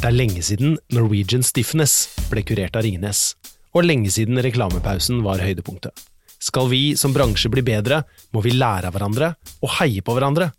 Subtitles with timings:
[0.00, 3.34] Det er lenge siden Norwegian Stiffness ble kurert av Ringnes,
[3.76, 5.92] og lenge siden reklamepausen var høydepunktet.
[6.40, 7.98] Skal vi som bransje bli bedre,
[8.32, 10.54] må vi lære av hverandre og heie på hverandre.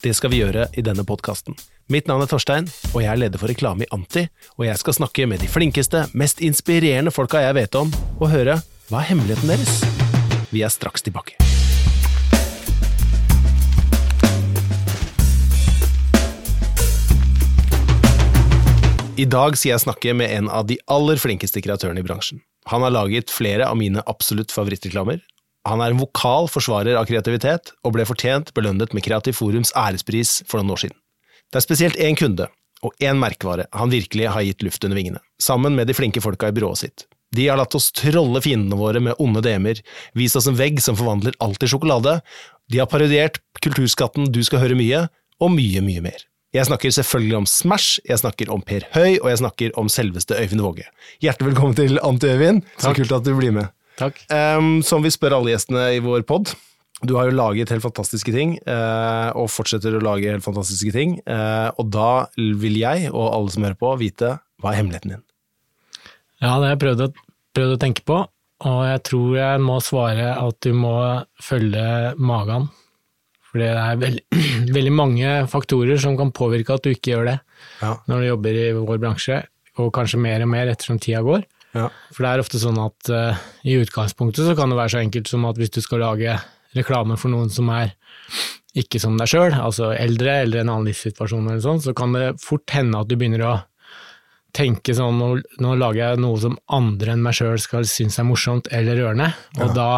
[0.00, 1.58] Det skal vi gjøre i denne podkasten.
[1.92, 4.24] Mitt navn er Torstein, og jeg er leder for reklame i Anti,
[4.56, 8.62] og jeg skal snakke med de flinkeste, mest inspirerende folka jeg vet om, og høre
[8.88, 9.76] hva er hemmeligheten deres.
[10.48, 11.36] Vi er straks tilbake.
[19.16, 22.42] I dag skal jeg snakke med en av de aller flinkeste kreatørene i bransjen.
[22.68, 25.22] Han har laget flere av mine absolutt favorittreklamer.
[25.64, 30.42] Han er en vokal forsvarer av kreativitet, og ble fortjent belønnet med Kreativ Forums ærespris
[30.44, 30.98] for noen år siden.
[31.48, 32.50] Det er spesielt én kunde,
[32.84, 36.52] og én merkevare, han virkelig har gitt luft under vingene, sammen med de flinke folka
[36.52, 37.08] i byrået sitt.
[37.32, 39.80] De har latt oss trolle fiendene våre med onde DM-er,
[40.12, 42.20] vist oss en vegg som forvandler alt til sjokolade,
[42.68, 45.06] de har parodiert kulturskatten Du skal høre mye,
[45.40, 46.26] og mye, mye mer.
[46.56, 50.38] Jeg snakker selvfølgelig om Smash, jeg snakker om Per Høy, og jeg snakker om selveste
[50.40, 50.86] Øyvind Våge.
[51.20, 52.62] Hjertelig velkommen til Anti Øyvind.
[52.80, 53.68] Så kult at du blir med.
[54.00, 54.22] Takk.
[54.32, 56.54] Um, som vi spør alle gjestene i vår pod.
[57.04, 61.18] Du har jo laget helt fantastiske ting, eh, og fortsetter å lage helt fantastiske ting.
[61.26, 65.24] eh, og da vil jeg, og alle som hører på, vite hva er hemmeligheten din.
[66.40, 67.10] Ja, det har jeg prøvd å,
[67.52, 68.22] prøvd å tenke på,
[68.64, 70.96] og jeg tror jeg må svare at du må
[71.36, 72.70] følge magen.
[73.56, 74.22] For det er veldig,
[74.76, 77.36] veldig mange faktorer som kan påvirke at du ikke gjør det
[77.80, 77.94] Ja.
[78.06, 79.38] når du jobber i vår bransje,
[79.80, 81.46] og kanskje mer og mer ettersom tida går.
[81.76, 81.88] Ja.
[82.12, 85.28] For det er ofte sånn at uh, i utgangspunktet så kan det være så enkelt
[85.28, 86.36] som at hvis du skal lage
[86.76, 87.94] reklame for noen som er
[88.76, 92.34] ikke som deg sjøl, altså eldre eller en annen livssituasjon eller sånn, så kan det
[92.44, 93.54] fort hende at du begynner å
[94.56, 95.28] tenke sånn nå,
[95.60, 99.30] nå lager jeg noe som andre enn meg sjøl skal synes er morsomt eller rørende,
[99.60, 99.88] og da,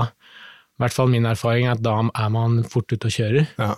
[0.78, 3.48] i hvert fall min erfaring er at da er man fort ute og kjører.
[3.58, 3.72] Ja.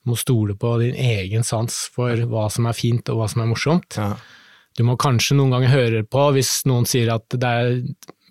[0.00, 3.42] Du må stole på din egen sans for hva som er fint og hva som
[3.44, 3.98] er morsomt.
[4.00, 4.14] Ja.
[4.76, 7.76] Du må kanskje noen ganger høre på hvis noen sier at det er,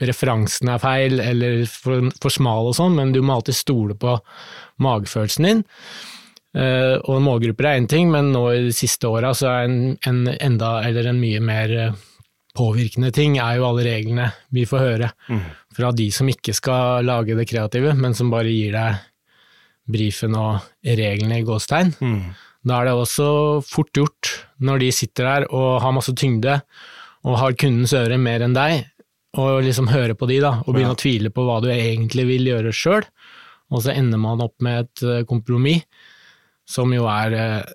[0.10, 4.18] referansen er feil eller for, for smal og sånn, men du må alltid stole på
[4.82, 5.64] magefølelsen din.
[6.56, 9.80] Uh, og målgrupper er én ting, men nå i de siste åra så er en,
[10.08, 12.04] en enda, eller en mye mer eh,
[12.56, 15.10] påvirkende ting, er jo alle reglene vi får høre
[15.76, 19.04] fra de som ikke skal lage det kreative, men som bare gir deg
[19.92, 21.94] brifen og reglene i gåstegn.
[22.02, 22.34] Mm.
[22.66, 23.28] Da er det også
[23.68, 24.32] fort gjort,
[24.66, 26.60] når de sitter der og har masse tyngde,
[27.26, 28.88] og har kundens øre mer enn deg,
[29.38, 30.98] og liksom høre på de da, og begynne Ja.
[30.98, 33.06] å tvile på hva du egentlig vil gjøre sjøl,
[33.74, 35.84] og så ender man opp med et eh, kompromiss,
[36.66, 37.74] som jo er eh,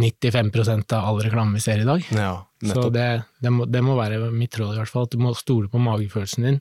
[0.00, 2.06] 95% av all reklame vi ser i dag.
[2.16, 2.32] ja,
[2.64, 3.06] Så det,
[3.44, 5.80] det, må, det må være mitt råd, i hvert fall, at du må stole på
[5.82, 6.58] magefølelsen din,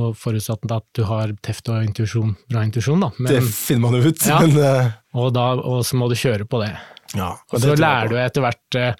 [0.00, 3.12] og forutsatt at du har teft og intuisjon, bra intuisjon, da.
[3.18, 4.40] Men, det finner man jo ut, Ja.
[4.42, 6.72] men eh, og, da, og så må du kjøre på det.
[7.14, 7.30] ja.
[7.52, 8.96] Og så lærer du etter hvert eh,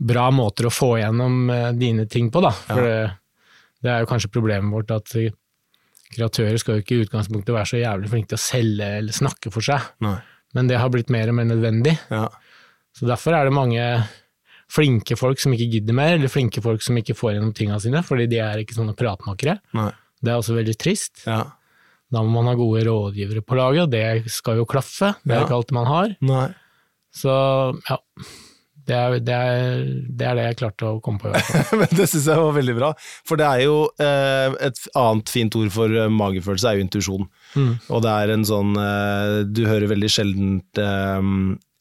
[0.00, 2.50] bra måter å få igjennom eh, dine ting på, da.
[2.68, 2.98] For det,
[3.80, 5.32] det er jo kanskje problemet vårt at eh,
[6.16, 9.52] kreatører skal jo ikke i utgangspunktet være så jævlig flinke til å selge eller snakke
[9.54, 10.16] for seg, Nei.
[10.58, 11.96] men det har blitt mer og mer nødvendig.
[12.12, 12.26] Ja.
[12.96, 13.84] Så derfor er det mange
[14.70, 18.02] flinke folk som ikke gidder mer, eller flinke folk som ikke får gjennom tinga sine,
[18.06, 19.56] fordi de er ikke sånne pratmakere.
[19.74, 19.88] Nei.
[20.20, 21.24] Det er også veldig trist.
[21.26, 21.40] Ja.
[22.10, 25.14] Da må man ha gode rådgivere på laget, og det skal jo klaffe.
[25.24, 25.46] Det er Ja.
[25.46, 26.14] ikke alt man har.
[26.20, 26.46] Nei.
[27.14, 27.30] Så
[27.88, 27.96] ja,
[28.90, 31.30] det er det, er, det, er det jeg klarte å komme på.
[31.30, 31.72] i hvert.
[31.80, 32.90] Men det syns jeg var veldig bra.
[33.26, 37.26] For det er jo eh, et annet fint ord for eh, magefølelse, er jo intuisjon.
[37.54, 37.72] Mm.
[37.90, 41.30] Og det er en sånn eh, Du hører veldig sjelden eh,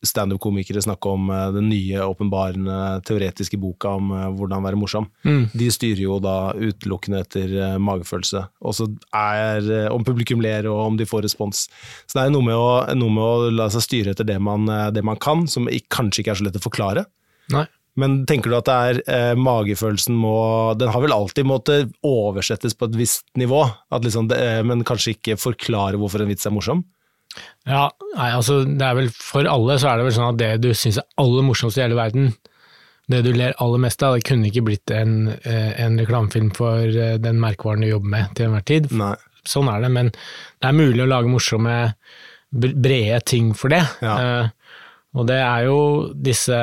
[0.05, 2.77] standup-komikere snakke om eh, den nye, åpenbarende,
[3.07, 5.09] teoretiske boka om eh, hvordan være morsom.
[5.27, 5.49] Mm.
[5.53, 8.45] De styrer jo da utelukkende etter eh, magefølelse.
[8.63, 11.65] Og så er om publikum ler og om de får respons.
[12.05, 14.69] Så det er noe med å, noe med å la seg styre etter det man,
[14.93, 17.05] det man kan, som kanskje ikke er så lett å forklare.
[17.53, 17.65] Nei.
[17.99, 20.37] Men tenker du at det er eh, magefølelsen må
[20.79, 25.17] Den har vel alltid måttet oversettes på et visst nivå, at liksom det, men kanskje
[25.17, 26.85] ikke forklare hvorfor en vits er morsom?
[27.69, 30.51] Ja, nei, altså det er vel For alle så er det vel sånn at det
[30.63, 32.31] du syns er aller morsomst i hele verden,
[33.09, 36.85] det du ler aller mest av, det kunne ikke blitt en, eh, en reklamefilm for
[36.85, 38.89] eh, den merkevaren du jobber med til enhver tid.
[38.93, 39.15] Nei.
[39.49, 41.77] Sånn er det, men det er mulig å lage morsomme,
[42.49, 43.81] brede ting for det.
[44.05, 44.13] Ja.
[44.19, 44.75] Eh,
[45.17, 45.79] og det er jo
[46.13, 46.59] disse,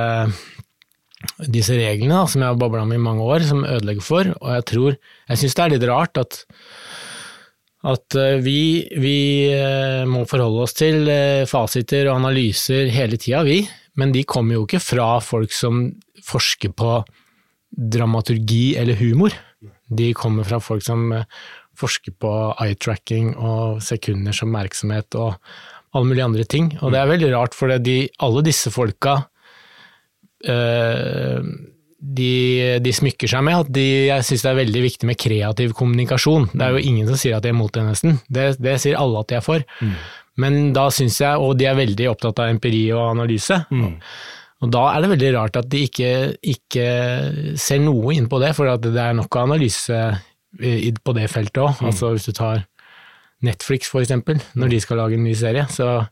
[1.50, 4.52] disse reglene da, som jeg har babla om i mange år, som ødelegger for, og
[4.54, 6.44] jeg tror Jeg syns det er litt rart at
[7.86, 8.60] at eh, vi,
[8.98, 9.18] vi
[9.54, 13.60] eh, må forholde oss til eh, fasiter og analyser hele tida, vi.
[13.96, 15.86] Men de kommer jo ikke fra folk som
[16.26, 16.98] forsker på
[17.70, 19.34] dramaturgi eller humor.
[19.86, 21.12] De kommer fra folk som
[21.76, 22.32] forsker på
[22.64, 25.36] eye-tracking og sekunders oppmerksomhet og
[25.96, 26.70] alle mulige andre ting.
[26.80, 29.18] Og det er veldig rart, for de, alle disse folka
[30.44, 31.40] eh,
[32.06, 35.72] de, de smykker seg med at de, jeg syns det er veldig viktig med kreativ
[35.78, 36.46] kommunikasjon.
[36.52, 38.20] Det er jo ingen som sier at de er mot det, nesten.
[38.28, 39.64] Det, det sier alle at de er for.
[40.36, 43.56] Men da syns jeg, og de er veldig opptatt av empiri og analyse,
[44.64, 46.10] og da er det veldig rart at de ikke,
[46.40, 46.86] ikke
[47.60, 49.98] ser noe inn på det, for at det er nok av analyse
[50.56, 51.82] på det feltet òg.
[51.84, 52.62] Altså hvis du tar
[53.44, 56.06] Netflix for eksempel, når de skal lage en ny serie, så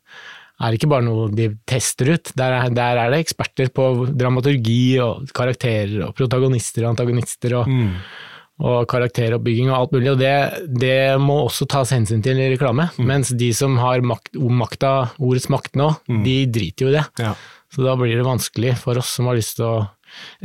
[0.63, 2.31] er ikke bare noe de tester ut.
[2.39, 7.73] Der er, der er det eksperter på dramaturgi og karakterer og protagonister og antagonister og,
[8.63, 10.37] og karakteroppbygging og alt mulig, og det,
[10.79, 12.87] det må også tas hensyn til i reklame.
[13.03, 15.91] Mens de som har makt, makta, ordets makt nå,
[16.27, 17.05] de driter jo i det.
[17.25, 17.35] Ja.
[17.75, 19.77] Så da blir det vanskelig for oss som har lyst til å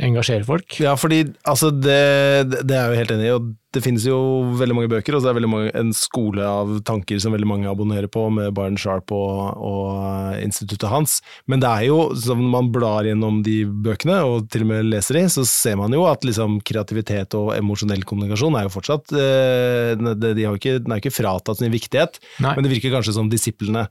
[0.00, 0.80] engasjere folk.
[0.82, 4.16] Ja, fordi altså, det, det er jo helt enig i, og det finnes jo
[4.58, 7.70] veldig mange bøker, og så er det mange, en skole av tanker som veldig mange
[7.70, 11.20] abonnerer på, med Byron Sharp og, og instituttet hans.
[11.50, 14.90] Men det er jo, som når man blar gjennom de bøkene, og til og med
[14.90, 19.14] leser de, så ser man jo at liksom, kreativitet og emosjonell kommunikasjon er jo fortsatt
[19.14, 22.56] eh, de, de har ikke, Den er jo ikke fratatt sin viktighet, Nei.
[22.56, 23.86] men det virker kanskje som disiplene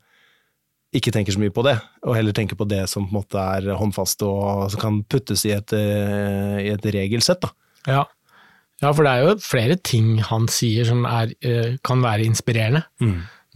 [0.96, 3.42] ikke tenker så mye på det, og heller tenker på det som på en måte
[3.42, 7.44] er håndfast og som kan puttes i et, eh, i et regelsett.
[7.46, 7.52] Da.
[7.86, 8.06] Ja.
[8.82, 12.88] ja, for det er jo flere ting han sier som er, eh, kan være inspirerende.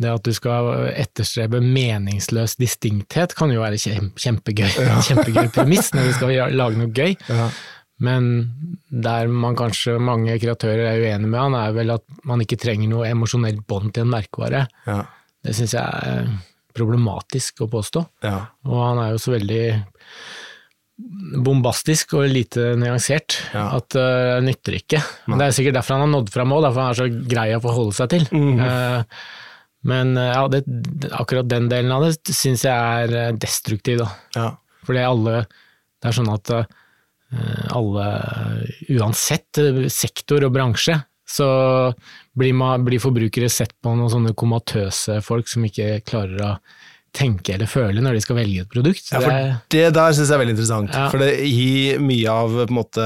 [0.01, 4.17] Det at du skal etterstrebe meningsløs distinkthet kan jo være kjempegøy.
[4.25, 5.03] kjempegøy.
[5.09, 7.17] kjempegøy premiss når du skal lage noe gøy.
[8.03, 8.29] Men
[8.89, 12.89] der man kanskje mange kreatører er uenig med han, er vel at man ikke trenger
[12.89, 14.65] noe emosjonelt bånd til en merkevare.
[14.89, 15.03] Ja.
[15.43, 16.25] Det syns jeg
[16.75, 18.01] problematisk å påstå.
[18.25, 18.39] Ja.
[18.69, 19.63] Og han er jo så veldig
[21.43, 23.65] bombastisk og lite nyansert Ja.
[23.79, 24.99] at uh, nytter ikke.
[25.27, 27.47] Men Det er sikkert derfor han har nådd fram òg, derfor han er så grei
[27.57, 28.27] å forholde seg til.
[28.31, 28.61] Mm.
[28.61, 29.25] Uh,
[29.89, 32.71] men uh, ja, det, det- akkurat den delen av det syns jeg
[33.03, 34.11] er eh, destruktiv, da.
[34.37, 34.47] Ja.
[34.85, 35.41] Fordi alle
[36.03, 36.65] Det er sånn at eh,
[37.73, 38.05] alle,
[38.91, 40.97] uansett eh, sektor og bransje,
[41.33, 41.49] så
[42.37, 46.55] blir, man, blir forbrukere sett på noen sånne komatøse folk som ikke klarer å
[47.13, 49.11] tenke eller føle når de skal velge et produkt.
[49.13, 49.35] Ja, for
[49.69, 50.95] det der syns jeg er veldig interessant.
[50.97, 51.03] Ja.
[51.13, 53.05] For det gir mye av på en måte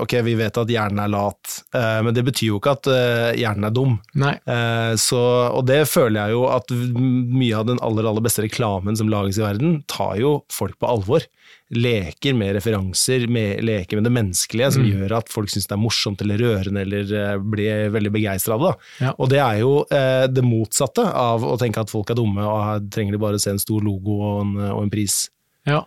[0.00, 3.26] Ok, vi vet at hjernen er lat, eh, men det betyr jo ikke at eh,
[3.42, 3.98] hjernen er dum.
[4.16, 5.20] Nei, Eh, Så,
[5.52, 9.36] og det føler jeg jo at mye av den aller, aller beste reklamen som lages
[9.40, 11.28] i verden, tar jo folk på alvor.
[11.72, 15.80] Leker med referanser, med, leker med det menneskelige, som gjør at folk syns det er
[15.80, 18.74] morsomt eller rørende eller uh, blir veldig begeistra av det.
[19.06, 19.14] Ja.
[19.16, 22.60] Og det er jo uh, det motsatte av å tenke at folk er dumme, og
[22.66, 25.24] her trenger de bare se en stor logo og en, og en pris.
[25.68, 25.84] ja.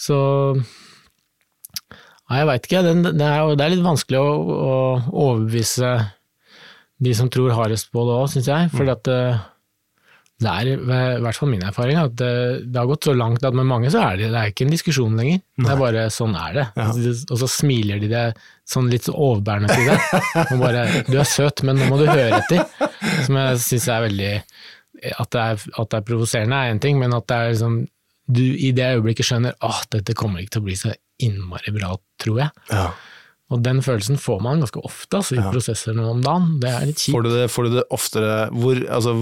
[0.00, 0.16] Så
[2.30, 2.80] Nei, jeg veit ikke.
[2.86, 4.74] Det, det, er, det er litt vanskelig å, å
[5.10, 5.88] overbevise
[7.02, 8.68] de som tror hardest på det òg, syns jeg.
[8.70, 9.40] For at eh,
[10.40, 12.32] det er i hvert fall min erfaring at det,
[12.72, 14.72] det har gått så langt at med mange så er det, det er ikke en
[14.72, 15.42] diskusjon lenger.
[15.60, 16.64] Det er bare sånn er det.
[17.28, 18.22] Og så smiler de det
[18.70, 20.00] sånn litt så overbærende til deg.
[20.46, 22.64] Og bare 'du er søt, men nå må du høre etter'.
[23.26, 24.32] Som jeg syns er veldig
[25.16, 27.76] At det er, at det er provoserende er én ting, men at det er liksom
[28.30, 30.92] du i det øyeblikket skjønner at dette kommer ikke til å bli så
[31.24, 32.50] innmari bra, tror jeg.
[32.70, 32.90] Ja.
[33.50, 36.52] Og den følelsen får man ganske ofte altså, i prosesser nå om dagen.
[36.62, 39.14] Det er litt Får du det, får du det oftere hvor, altså,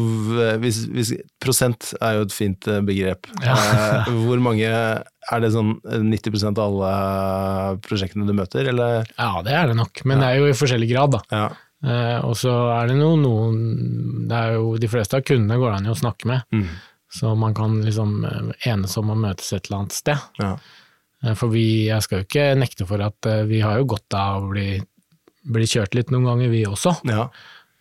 [0.61, 3.31] hvis, hvis, Prosent er jo et fint eh, begrep.
[3.45, 3.55] Ja.
[3.57, 9.09] Eh, hvor mange Er det sånn eh, 90% av alle prosjektene du møter, eller?
[9.17, 11.23] Ja, det er det nok, men det er jo i forskjellig grad, da.
[11.33, 11.49] Ja.
[11.89, 13.59] Eh, og så er det noen, noen
[14.29, 16.69] Det er jo de fleste av kundene går det an å snakke med, Mm.
[17.21, 20.29] så man kan liksom eh, enes om å møtes et eller annet sted.
[20.43, 20.57] ja.
[21.25, 24.19] Eh, For vi, jeg skal jo ikke nekte for at eh, vi har jo godt
[24.19, 24.71] av å bli,
[25.49, 26.99] bli kjørt litt noen ganger, vi også.
[27.11, 27.29] ja.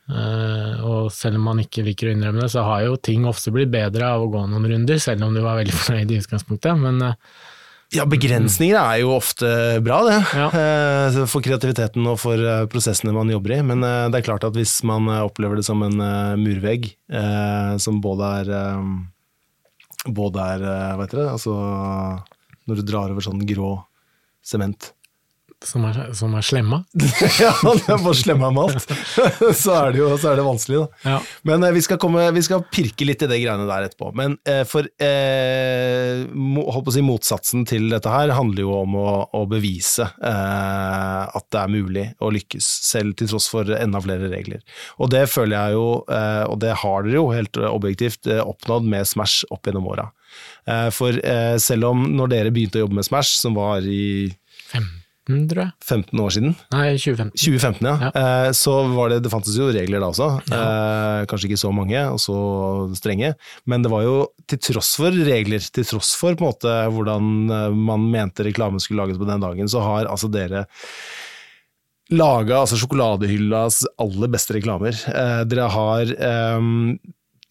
[0.08, 3.52] Uh, og selv om man ikke liker å innrømme det, så har jo ting ofte
[3.52, 6.80] blitt bedre av å gå noen runder, selv om du var veldig fornøyd i utgangspunktet.
[6.80, 7.42] Men uh,
[7.92, 9.50] Ja, begrensninger er jo ofte
[9.84, 10.22] bra, det.
[10.32, 10.48] Ja.
[11.34, 12.40] For kreativiteten og for
[12.72, 13.60] prosessene man jobber i.
[13.68, 16.00] Men det er klart at hvis man opplever det som en
[16.40, 16.88] murvegg,
[17.84, 18.56] som både er
[20.08, 20.66] Både er
[20.96, 21.30] Hva heter det?
[21.36, 21.60] Altså
[22.68, 23.76] når du drar over sånn grå
[24.46, 24.94] sement.
[25.66, 26.84] som, er, som er slemma.
[27.42, 28.92] ja, det er bare slemma malt.
[29.64, 31.14] så er det jo så er det vanskelig, da.
[31.16, 31.16] Ja.
[31.50, 34.12] Men eh, vi, skal komme, vi skal pirke litt i det greiene der etterpå.
[34.18, 39.08] Men eh, for eh, må, si motsatsen til dette her handler jo om å,
[39.40, 44.30] å bevise eh, at det er mulig å lykkes, selv til tross for enda flere
[44.32, 44.62] regler.
[45.02, 48.88] Og det føler jeg jo, eh, og det har dere jo helt objektivt eh, oppnådd
[48.94, 50.12] med Smash opp gjennom åra.
[50.68, 54.30] Eh, for eh, selv om når dere begynte å jobbe med Smash, som var i
[54.68, 54.88] Fem,
[55.48, 55.72] tror jeg.
[55.84, 56.56] 15 år siden.
[56.74, 57.32] Nei, 2015.
[57.40, 57.96] 2015, ja.
[58.08, 58.12] Ja.
[58.22, 60.30] Eh, så var det, det fantes jo regler da også.
[60.52, 60.64] Ja.
[61.28, 62.38] kanskje ikke så mange og så
[63.00, 63.34] strenge,
[63.68, 67.32] men det var jo til tross for regler, til tross for på en måte hvordan
[67.76, 70.68] man mente reklamen skulle lages på den dagen, så har altså dere
[72.14, 74.96] laga altså sjokoladehyllas aller beste reklamer.
[75.12, 76.68] Eh, dere har eh,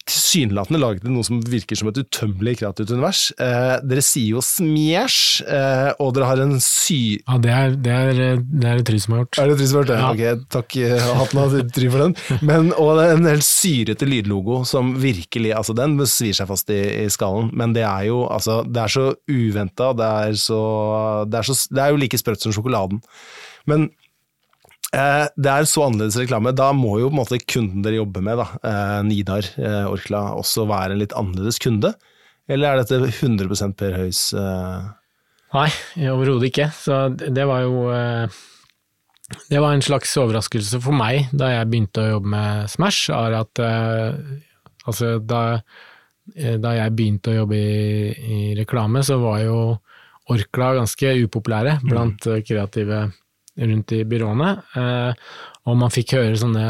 [0.07, 3.25] tilsynelatende laget noe som virker som et utømmelig kreativt univers.
[3.43, 7.17] Eh, dere sier jo smjæsj, eh, og dere har en sy...
[7.27, 9.39] Ja, det er, det er, det er Trym som har gjort.
[9.43, 9.99] Er det trist for det?
[9.99, 10.11] Ja.
[10.13, 10.77] Ok, takk.
[11.21, 12.15] Hatten av Trym for den.
[12.47, 16.71] Men, og det er en helt syrete lydlogo som virkelig altså Den svir seg fast
[16.73, 19.91] i, i skallen, men det er jo altså, det er så uventa.
[19.97, 20.11] Det,
[20.41, 21.43] så- det,
[21.75, 23.03] det er jo like sprøtt som sjokoladen.
[23.67, 23.89] Men
[24.97, 26.53] det er så annerledes reklame.
[26.57, 30.23] Da må jo på en måte kunden dere jobber med, da, eh, Nidar eh, Orkla,
[30.39, 31.93] også være en litt annerledes kunde?
[32.47, 34.87] Eller er dette 100% Per Høys eh,
[35.55, 35.67] Nei,
[36.09, 36.69] overhodet ikke.
[36.75, 38.39] Så det var jo eh,
[39.51, 43.37] Det var en slags overraskelse for meg da jeg begynte å jobbe med Smash, er
[43.41, 44.17] at eh,
[44.87, 45.43] altså da,
[46.35, 49.59] eh, da jeg begynte å jobbe i, i reklame, så var jo
[50.27, 52.97] Orkla ganske upopulære blant kreative kreative
[53.57, 55.31] rundt i byråene, eh,
[55.67, 56.67] og man fikk høre sånne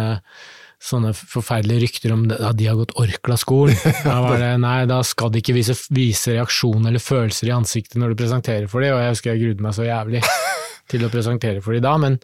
[0.77, 3.77] sånne forferdelige rykter om at de har gått Orkla-skolen.
[4.06, 7.98] Da var det nei, da skal de ikke vise, vise reaksjon eller følelser i ansiktet
[8.00, 10.22] når du presenterer for dem, og jeg husker jeg grudde meg så jævlig
[10.91, 12.20] til å presentere for dem da, men,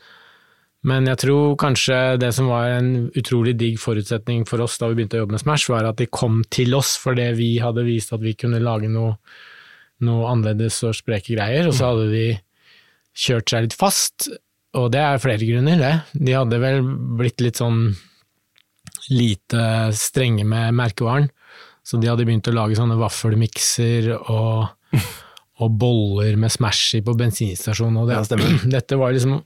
[0.90, 5.02] men jeg tror kanskje det som var en utrolig digg forutsetning for oss da vi
[5.02, 8.14] begynte å jobbe med Smash, var at de kom til oss fordi vi hadde vist
[8.14, 9.18] at vi kunne lage noe,
[10.06, 12.28] noe annerledes og spreke greier, og så hadde de
[13.18, 14.30] kjørt seg litt fast,
[14.80, 15.94] og det er flere grunner, det.
[16.26, 16.82] De hadde vel
[17.20, 17.86] blitt litt sånn
[19.12, 21.28] lite strenge med merkevaren,
[21.84, 24.70] så de hadde begynt å lage sånne vaffelmikser og,
[25.62, 29.42] og boller med Smash i på bensinstasjonen, og det, Ja, dette var liksom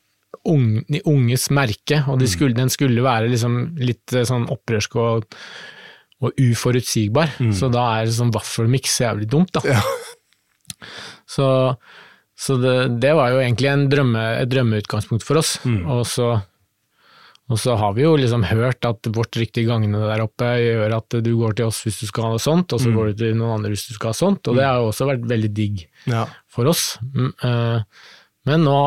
[0.48, 4.96] unge, de unges merke, og de skulle, den skulle være liksom litt eh, sånn opprørsk
[5.02, 5.26] og,
[6.24, 9.76] og uforutsigbar, så da er sånn vaffelmiks jævlig dumt, da.
[9.76, 9.82] Ja.
[11.28, 11.48] Så,
[12.38, 15.56] så det, det var jo egentlig en drømme, et drømmeutgangspunkt for oss.
[15.65, 16.27] Og, så,
[17.50, 20.94] og så har vi jo liksom hørt at vårt rykte i gangene der oppe gjør
[21.00, 23.22] at du går til oss hvis du skal ha noe sånt, og så går du
[23.24, 25.51] til noen andre hvis du skal ha sånt, og det har jo også vært veldig
[25.58, 26.25] digg Ja.
[26.51, 26.98] for oss.
[27.15, 27.79] Mm, eh,
[28.48, 28.77] Men nå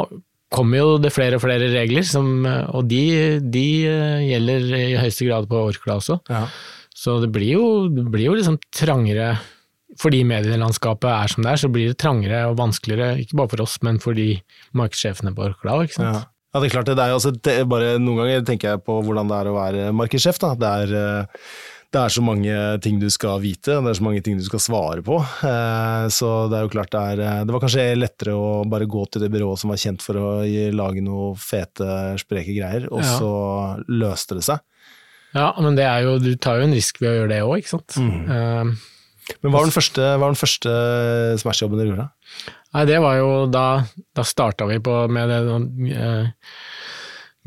[0.51, 3.03] kommer jo det flere og flere regler, som, eh, og de,
[3.43, 6.21] de eh, gjelder i høyeste grad på Orkla også.
[6.31, 6.47] Ja.
[7.01, 9.35] Så det blir jo, det blir jo liksom trangere
[10.01, 13.65] fordi medielandskapet er som det er, så blir det trangere og vanskeligere, ikke bare for
[13.67, 14.31] oss, men for de
[14.79, 16.15] markedssjefene på Orkla òg, ikke sant.
[16.17, 16.23] Ja.
[16.55, 16.95] ja, det er klart det.
[16.97, 19.59] det er jo også, det bare Noen ganger tenker jeg på hvordan det er å
[19.59, 20.41] være markedssjef.
[20.41, 21.45] Det, er, eh,
[21.93, 22.55] det er så mange
[22.87, 25.19] ting du skal vite, det er så mange ting du skal svare på.
[25.21, 28.89] Eh, Så det er jo klart det er eh, Det var kanskje lettere å bare
[28.89, 30.29] gå til det byrået som var kjent for å
[30.81, 31.91] lage noe fete,
[32.23, 33.19] spreke greier, og Ja.
[33.19, 33.33] så
[33.91, 34.65] løste det seg.
[35.37, 37.61] Ja, men det er jo, du tar jo en risk ved å gjøre det òg,
[37.61, 38.01] ikke sant.
[38.01, 38.25] Mm.
[38.35, 38.89] Eh,
[39.41, 40.75] Men hva var den første, var den første
[41.41, 42.09] Smash-jobben dere gjorde?
[42.75, 43.65] Nei, det var jo da,
[44.17, 45.41] da starta vi på med det
[45.97, 46.53] eh,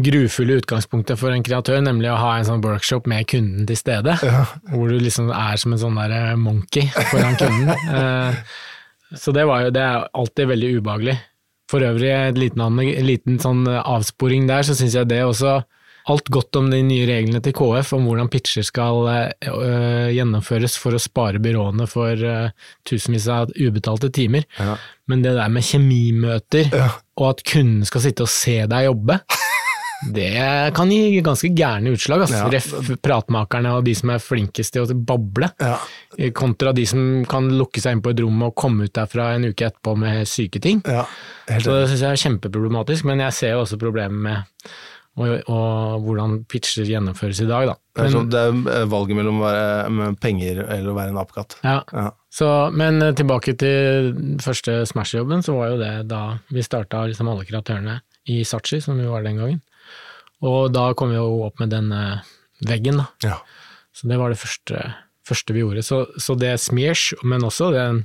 [0.03, 4.17] grufulle utgangspunktet for en kreatør, nemlig å ha en sånn workshop med kunden til stede.
[4.71, 7.73] Hvor du liksom er som en sånn der eh, monkey foran kunden.
[7.93, 8.43] Eh,
[9.13, 11.13] så det var jo det er alltid veldig ubehagelig.
[11.69, 15.59] For øvrig, en liten, liten sånn avsporing der, så syns jeg det også
[16.11, 20.97] Alt godt om de nye reglene til KF om hvordan pitcher skal øh, gjennomføres for
[20.97, 22.49] å spare byråene for uh,
[22.83, 24.43] tusenvis av ubetalte timer.
[24.59, 24.75] Ja.
[25.07, 26.89] Men det der med kjemimøter, Ja.
[27.19, 29.21] og at kunden skal sitte og se deg jobbe,
[30.17, 30.29] det
[30.75, 32.25] kan gi ganske gærne utslag.
[32.25, 32.51] Altså.
[32.51, 32.95] Ja.
[32.99, 35.77] Pratmakerne og de som er flinkest til å bable, Ja.
[36.35, 39.47] kontra de som kan lukke seg inn på et rom og komme ut derfra en
[39.47, 40.83] uke etterpå med syke ting.
[40.83, 41.05] ja.
[41.47, 44.69] Så det syns jeg er kjempeproblematisk, men jeg ser jo også problemet med
[45.13, 47.75] og, og hvordan pitcher gjennomføres i dag, da.
[47.93, 51.13] Det er, sånn, det er eh, valget mellom å være med penger eller å være
[51.13, 51.59] en apekatt.
[51.61, 51.79] ja.
[51.93, 52.09] Ja.
[52.33, 54.07] Så, men eh, tilbake til
[54.41, 57.99] første Smash-jobben, så var jo det da vi starta liksom alle kreatørene
[58.33, 59.59] i Sachi, som vi var den gangen.
[60.43, 62.23] Og da kom vi jo opp med den eh,
[62.65, 63.05] veggen, da.
[63.23, 63.37] Ja.
[63.93, 64.81] Så det var det første,
[65.29, 65.85] første vi gjorde.
[65.85, 68.01] Så, så det Smears, men også den,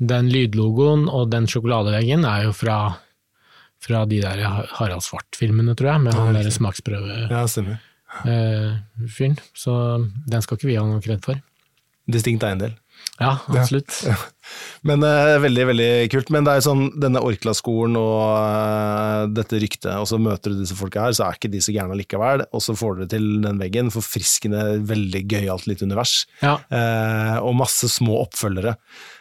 [0.00, 2.78] den lydlogoen og den sjokoladeveggen er jo fra,
[3.82, 4.40] fra de der
[4.78, 7.30] Harald Svart-filmene, tror jeg, med han derre smaksprøvefyren.
[7.30, 7.78] ja, stemmer.
[9.54, 9.76] så
[10.26, 11.42] den skal ikke vi ha noe kred for.
[12.06, 12.76] Distinkt eiendel.
[13.18, 13.92] Ja, absolutt.
[14.86, 16.30] Men uh, veldig, veldig kult.
[16.34, 20.76] Men det er sånn, denne Orkla-skolen og uh, dette ryktet, og så møter du disse
[20.78, 22.44] folka her, så er ikke de så gærne likevel.
[22.52, 26.18] Og så får dere til den veggen, forfriskende, veldig gøyalt lite univers.
[26.44, 26.58] Ja.
[26.70, 28.76] Uh, og masse små oppfølgere.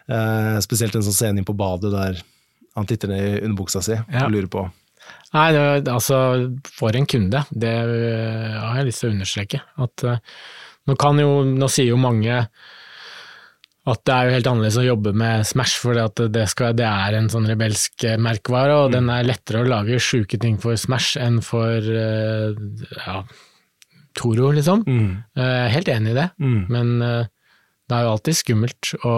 [0.05, 2.19] Eh, spesielt en sånn scene inn på badet der
[2.75, 4.25] Han titter ned i underbuksa si Ja.
[4.25, 4.65] og lurer på
[5.35, 6.17] Nei, det, altså,
[6.77, 7.43] for en kunde.
[7.51, 9.61] Det øh, har jeg lyst til å understreke.
[9.83, 10.17] At øh,
[10.87, 12.45] nå kan jo, nå sier jo mange
[13.85, 15.99] at det er jo helt annerledes å jobbe med Smash, for
[16.33, 19.99] det, skal, det er en sånn rebelsk eh, merkevare, og den er lettere å lage
[20.01, 23.19] sjuke ting for Smash enn for ja,
[24.17, 24.81] Toro, liksom.
[24.87, 25.11] mm,
[25.75, 26.59] helt enig i det, mm.
[26.73, 26.95] men
[27.85, 29.11] det er jo alltid skummelt å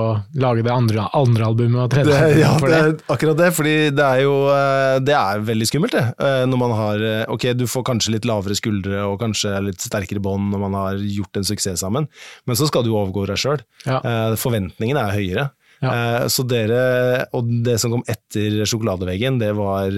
[0.43, 2.87] lage det andre, andre albumet og tredje albumet ja, for det det.
[2.97, 6.03] er akkurat det, fordi det er jo eh, Det er veldig skummelt, det.
[6.19, 9.79] eh, Når man har eh, Ok, du får kanskje litt lavere skuldre og kanskje litt
[9.87, 12.09] sterkere bånd når man har gjort en suksess sammen,
[12.45, 13.63] men så skal du overgå deg sjøl.
[13.87, 14.01] Ja.
[14.39, 15.47] Forventningene er høyere.
[15.79, 16.27] Ja.
[16.33, 19.93] Så dere Og det som kom etter sjokoladeveggen, det var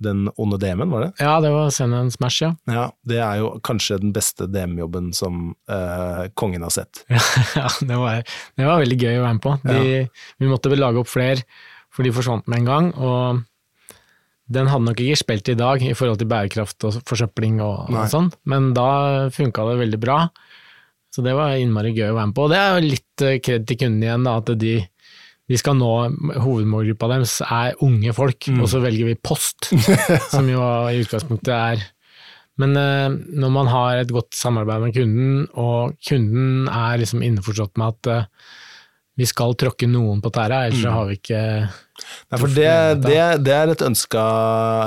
[0.00, 1.10] Den onde DM-en, var det?
[1.20, 2.54] Ja, det var Send en Smash, ja.
[2.70, 7.02] Ja, Det er jo kanskje den beste DM-jobben som uh, kongen har sett.
[7.58, 8.24] ja, det var,
[8.56, 9.54] det var veldig gøy å være med på.
[9.68, 10.00] De,
[10.40, 11.44] Vi måtte vel lage opp flere,
[11.92, 12.90] for de forsvant med en gang.
[12.96, 13.44] Og
[14.50, 18.08] den hadde nok ikke spilt i dag i forhold til bærekraft og forsøpling og, og
[18.10, 20.24] sånn, men da funka det veldig bra.
[21.14, 22.46] Så det var innmari gøy å være med på.
[22.46, 24.74] Og det er jo litt eh, kred til kundene igjen, da, at de,
[25.50, 25.92] de skal nå
[26.44, 29.72] Hovedmålgruppa deres er unge folk, og så velger vi post,
[30.32, 31.88] som jo i utgangspunktet er
[32.60, 33.08] men eh,
[33.40, 38.10] når man har et godt samarbeid med kunden, og kunden er liksom innforstått med at
[38.12, 38.28] eh,
[39.20, 42.70] vi skal tråkke noen på tæra, ellers så har vi ikke Nei, for det,
[43.04, 44.22] det, det er et ønska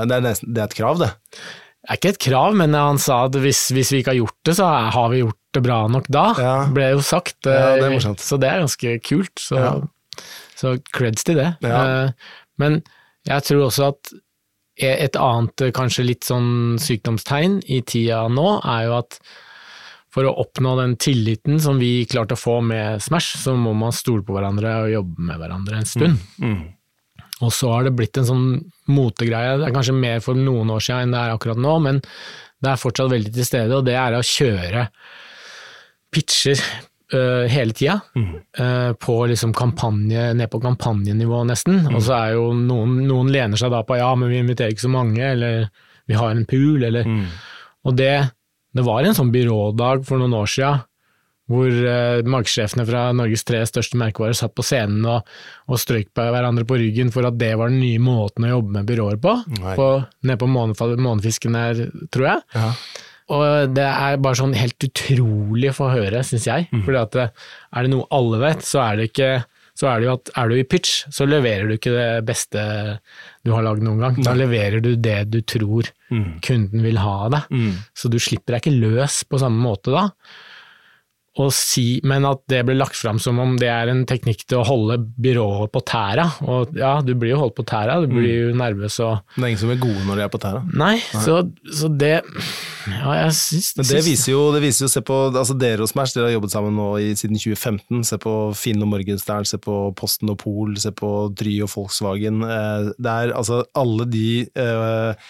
[0.09, 1.11] det er, nesten, det er et krav, det.
[1.83, 4.37] Det er ikke et krav, men han sa at hvis, hvis vi ikke har gjort
[4.47, 6.55] det, så har vi gjort det bra nok da, Ja.
[6.73, 7.37] ble jo sagt.
[7.45, 8.15] Ja, det eh.
[8.23, 9.33] Så det er ganske kult.
[9.37, 9.73] Så, Ja.
[10.63, 11.51] Så creds til det.
[11.65, 11.79] Ja.
[12.07, 12.81] Eh, Men
[13.27, 14.13] jeg tror også at
[14.79, 19.19] e- et annet eh, kanskje litt sånn sykdomstegn i tida nå, er jo at
[20.13, 23.95] for å oppnå den tilliten som vi klarte å få med Smash, så må man
[23.95, 26.19] stole på hverandre og jobbe med hverandre en stund.
[26.37, 26.67] Mm.
[27.41, 28.45] Og så har det blitt en sånn
[28.93, 32.01] motegreie, det er kanskje mer for noen år siden enn det er akkurat nå, men
[32.63, 34.85] det er fortsatt veldig til stede, og det er å kjøre
[36.13, 36.61] pitcher
[37.15, 42.51] øh, hele tida, øh, på liksom kampanje, ned på kampanjenivå nesten, og så er jo
[42.53, 45.69] noen, noen lener seg da på ja, men vi inviterer ikke så mange, eller
[46.09, 47.25] vi har en pool, eller Mm.
[47.83, 48.29] Og det,
[48.71, 50.83] det var en sånn byrådag for noen år siden,
[51.51, 55.27] hvor eh, markedssjefene fra Norges tre største merkevarer satt på scenen og,
[55.67, 58.77] og strøyk på hverandre på ryggen for at det var den nye måten å jobbe
[58.77, 59.73] med byråer på, Nei.
[59.75, 59.87] på
[60.23, 61.83] nede på månefisken her,
[62.15, 62.45] tror jeg.
[62.55, 62.69] Ja.
[63.31, 66.67] Og det er bare sånn helt utrolig å få høre, syns jeg.
[66.73, 66.83] Mm.
[66.83, 69.33] Fordi at er det noe alle vet, så er det ikke
[69.73, 72.61] så er det jo at er du i pitch, så leverer du ikke det beste
[73.41, 74.19] du har lagd noen gang.
[74.21, 76.35] Da leverer du det du tror Mm.
[76.45, 77.45] kunden vil ha av deg.
[77.49, 77.77] Mm.
[77.97, 80.03] Så du slipper deg ikke løs på samme måte da.
[81.41, 84.59] Og si, men at det ble lagt fram som om det er en teknikk til
[84.59, 86.27] å holde byrået på tæra.
[86.45, 89.47] Og ja, du blir jo holdt på tæra, du blir jo nervøs og Det er
[89.49, 90.61] ingen som er gode når de er på tæra.
[90.77, 90.91] Nei,
[91.23, 91.39] Så,
[91.73, 92.11] så det
[92.85, 95.89] Ja, jeg syns Men det viser jo, det viser jo se på altså dere og
[95.89, 98.03] Smash, dere har jobbet sammen nå i, siden 2015.
[98.11, 102.43] Se på Finn og Morgenstern, se på Posten og Pol, se på Try og Volkswagen.
[102.45, 105.27] Eh, Det er altså alle de eh,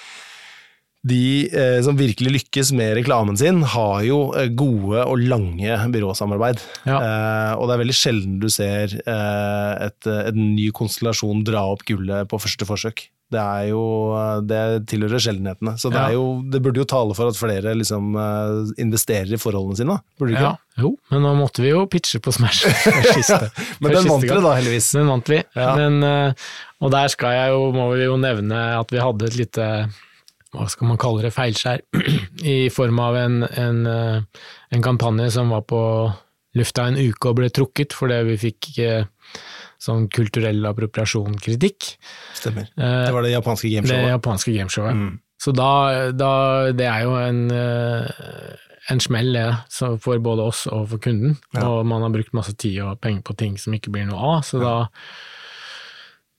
[1.03, 6.61] de eh, som virkelig lykkes med reklamen sin, har jo eh, gode og lange byråsamarbeid.
[6.87, 6.99] Ja.
[6.99, 11.83] Eh, og det er veldig sjelden du ser eh, et, et, ny konstellasjon dra opp
[11.89, 13.09] gullet på første forsøk.
[13.33, 13.81] Det er jo
[14.45, 15.73] Det tilhører sjeldenhetene.
[15.81, 16.13] Så det, Ja.
[16.13, 19.97] jo, det burde jo tale for at flere liksom eh, investerer i forholdene sine.
[20.21, 20.53] Burde ikke?
[20.53, 24.23] Ja, jo, men nå måtte vi jo pitche på Smash for siste, Men den vant
[24.23, 24.93] dere da, heldigvis.
[24.95, 25.41] Den vant vi.
[25.43, 26.47] Eh,
[26.79, 29.67] og der skal jeg jo, må vi jo nevne at vi hadde et lite
[30.53, 31.81] hva skal man kalle det, feilskjær,
[32.55, 35.81] i form av en, en, eh, en kampanje som var på
[36.57, 39.07] lufta en uke og ble trukket fordi vi fikk eh,
[39.81, 41.89] sånn kulturell appropriasjon-kritikk.
[42.37, 42.69] Stemmer.
[42.77, 44.05] Eh, Det var det japanske gameshowet.
[44.05, 44.99] det japanske gameshowet.
[44.99, 45.19] Mm.
[45.43, 45.71] Så da,
[46.15, 46.31] da
[46.71, 51.35] Det er jo en, en smell, det, ja, for både oss og for kunden.
[51.57, 51.65] Ja.
[51.67, 54.45] Og man har brukt masse tid og penger på ting som ikke blir noe av.
[54.47, 54.75] Så da,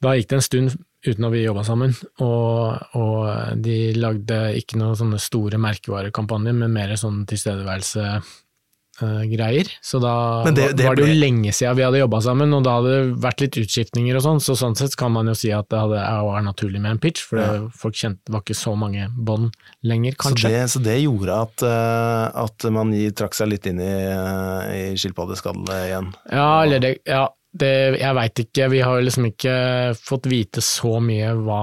[0.00, 4.76] da gikk det en stund uten at vi jobba sammen, og, og de lagde ikke
[4.80, 9.68] noen sånne store merkevarekampanjer, men mer sånn tilstedeværelse-greier.
[9.82, 12.54] Så da det- var- det var det jo ble- lenge siden vi hadde jobba sammen,
[12.54, 15.34] og da hadde det vært litt utskiftninger og sånn, så sånn sett kan man jo
[15.34, 18.54] si at det hadde, var naturlig med en pitch, for det, folk kjente var ikke
[18.54, 19.52] så mange bånd
[19.84, 20.48] lenger, Så kanskje.
[20.48, 24.94] det, så det gjorde at, eh, at man trakk seg litt inn i, eh, i
[24.94, 26.14] skilpaddeskallet igjen.
[26.30, 29.54] Ja, eller det, ja, det, jeg veit ikke, vi har liksom ikke
[30.00, 31.60] fått vite så mye hva,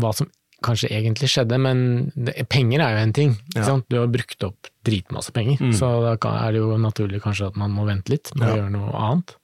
[0.00, 0.30] hva som
[0.64, 1.80] kanskje egentlig skjedde, men
[2.16, 3.34] det, penger er jo en ting.
[3.54, 3.76] Ja.
[3.90, 5.72] Du har brukt opp dritmasse penger, Mm.
[5.76, 6.16] så da
[6.46, 8.54] er det jo naturlig kanskje at man må vente litt med Ja.
[8.54, 9.34] å gjøre noe annet.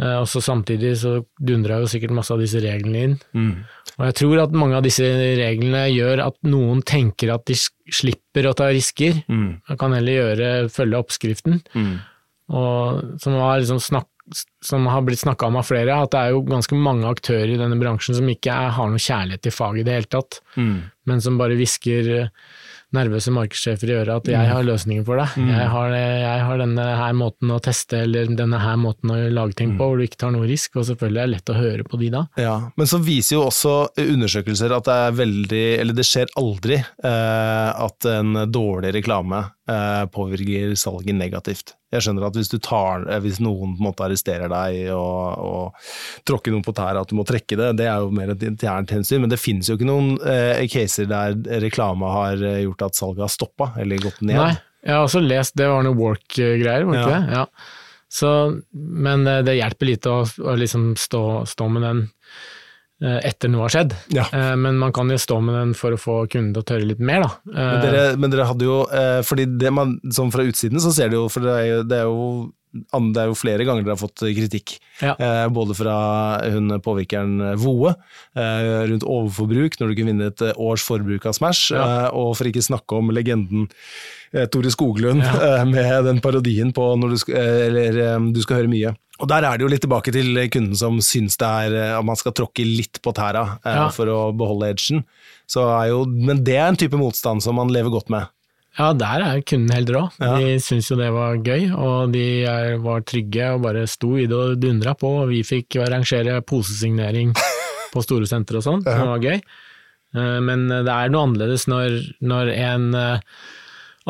[0.00, 3.18] Eh, og så samtidig så dundra jo sikkert masse av disse reglene inn.
[3.36, 3.64] Mm.
[3.98, 7.54] Og jeg tror at mange av disse reglene gjør at noen tenker at de
[7.92, 9.60] slipper å ta risker, Mm.
[9.68, 11.60] Man kan heller gjøre, følge oppskriften.
[11.76, 12.00] Mm.
[12.52, 14.08] Og som har, liksom snakk,
[14.64, 17.58] som har blitt snakka om av flere, at det er jo ganske mange aktører i
[17.60, 20.76] denne bransjen som ikke er, har noe kjærlighet til faget i det hele tatt, Mm.
[21.06, 22.28] men som bare hvisker eh,
[22.92, 24.32] nervøse markedssjefer i øret at Mm.
[24.36, 25.28] jeg har løsninger for deg.
[25.48, 29.54] Jeg, har, jeg har denne her måten å teste eller denne her måten å lage
[29.56, 29.78] ting Mm.
[29.78, 31.98] på, hvor du ikke tar noe risk, og selvfølgelig er det lett å høre på
[31.98, 32.26] de da.
[32.36, 36.76] Ja, men så viser jo også undersøkelser at det er veldig, eller det skjer aldri,
[37.02, 41.74] eh, at en dårlig reklame eh, påvirker salget negativt.
[41.92, 46.54] Jeg skjønner at hvis, du tar, eh, hvis noen måte arresterer deg og, og tråkker
[46.54, 49.20] noen på tæra, at du må trekke det, det er jo mer et internt hensyn,
[49.26, 53.26] men det finnes jo ikke noen eh, caser der reklame har eh, gjort at salget
[53.26, 54.40] har stoppa, eller gått ned.
[54.40, 57.20] Nei, jeg har også lest, det var noe work-greier, var det ikke Ja.
[57.28, 57.38] det?
[57.42, 57.46] Ja.
[58.12, 58.30] Så,
[58.72, 62.02] men eh, det hjelper lite å, å liksom stå, stå med den
[63.02, 63.94] etter noe har skjedd.
[64.14, 64.24] Ja.
[64.32, 66.86] Eh, Men man kan jo stå med den for å få kunden til å tørre
[66.86, 67.30] litt mer, da.
[67.50, 70.92] Men Eh, dere, men dere hadde jo eh, fordi det man, sånn Fra utsiden så
[70.94, 72.52] ser det jo For det er jo, det er jo,
[73.12, 74.78] det er jo flere ganger dere har fått kritikk.
[75.02, 75.12] Ja.
[75.20, 75.96] Eh, både fra
[76.54, 81.36] hun påvirkeren Voe eh, rundt overforbruk, når du kunne vinne et eh, års forbruk av
[81.36, 81.82] Smash, Ja.
[82.06, 83.66] eh, og for ikke snakke om legenden
[84.32, 88.62] eh, Tore Skoglund eh, med den parodien på når du, eh, eller, eh, du skal
[88.62, 88.94] høre mye.
[89.22, 92.04] Og Der er det jo litt tilbake til kunden som syns det er eh, at
[92.04, 93.88] man skal tråkke litt på tæra eh, Ja.
[93.94, 95.04] for å beholde edgen.
[95.46, 98.26] Så er jo, men det er en type motstand som man lever godt med.
[98.78, 100.06] Ja, der er kunden helt rå.
[100.18, 100.38] Ja.
[100.40, 104.24] De syntes jo det var gøy, og de er, var trygge og bare sto i
[104.26, 105.10] det og dundra på.
[105.22, 107.34] Og vi fikk arrangere posesignering
[107.92, 109.38] på store sentre og sånn, som var gøy.
[110.16, 113.20] Eh, Men det er noe annerledes når, når en eh,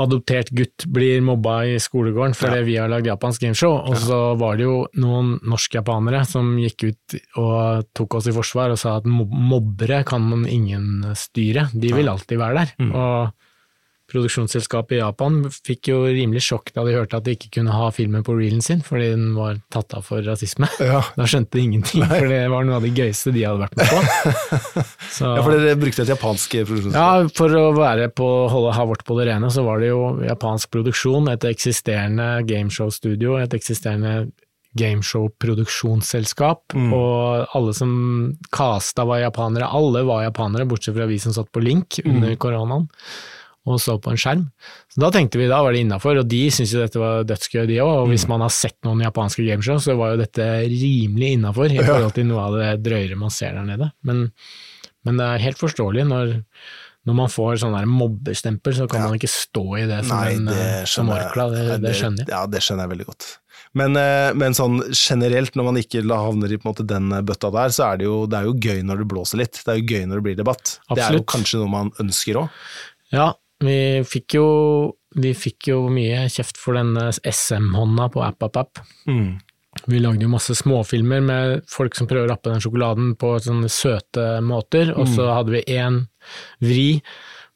[0.01, 4.57] adoptert gutt blir mobba i skolegården fordi vi har lagd japansk gameshow, og så var
[4.57, 9.09] det jo noen norsk-japanere som gikk ut og tok oss i forsvar og sa at
[9.09, 12.77] mobbere kan man ingen styre, de vil alltid være der.
[12.93, 13.51] Og
[14.13, 17.89] produksjonsselskapet i Japan fikk jo rimelig sjokk da de hørte at de ikke kunne ha
[17.95, 20.69] filmen på reelen sin fordi den var tatt av for rasisme.
[20.93, 21.01] Ja.
[21.17, 23.89] Da skjønte de ingenting, for det var noe av det gøyeste de hadde vært med
[23.89, 24.85] på.
[25.09, 27.01] Så, Ja, for dere brukte et japansk produksjonsselskap.
[27.01, 30.01] ja, for å være på, holde, ha vårt på det rene, så var det jo
[30.27, 34.15] japansk produksjon, et eksisterende gameshow-studio, et eksisterende
[34.79, 37.93] gameshow-produksjonsselskap, og alle som
[38.55, 39.69] casta var japanere.
[39.69, 42.89] Alle var japanere, bortsett fra vi som satt på link under koronaen
[43.69, 44.45] og så på en skjerm.
[44.91, 47.65] Så da tenkte vi da var det innafor, og de syntes jo dette var dødsgøy,
[47.71, 47.93] de òg.
[48.03, 51.79] Og hvis man har sett noen japanske gameshow, så var jo dette rimelig innafor i
[51.79, 53.93] forhold til noe av det drøyere man ser der nede.
[54.09, 54.25] Men,
[55.07, 56.35] men det er helt forståelig når,
[57.07, 60.35] når man får sånn der mobbestempel, så kan man ikke stå i det som Nei,
[60.41, 62.33] en det eh, som orkla, det, det, det skjønner jeg.
[62.35, 63.29] Ja, det skjønner jeg veldig godt.
[63.79, 67.93] Men, eh, men sånn generelt, når man ikke havner i måte, den bøtta der, så
[67.93, 69.63] er det, jo, det er jo gøy når det blåser litt.
[69.63, 70.75] Det er jo gøy når det blir debatt.
[70.91, 72.59] Det er jo kanskje noe man ønsker òg.
[73.13, 74.49] Ja, vi fikk jo,
[75.19, 78.83] vi fikk jo mye kjeft for denne SM-hånda på AppAppApp.
[79.11, 79.41] Mm.
[79.89, 83.71] Vi lagde jo masse småfilmer med folk som prøver å rappe den sjokoladen på sånne
[83.73, 86.03] søte måter, og så hadde vi én
[86.63, 86.91] vri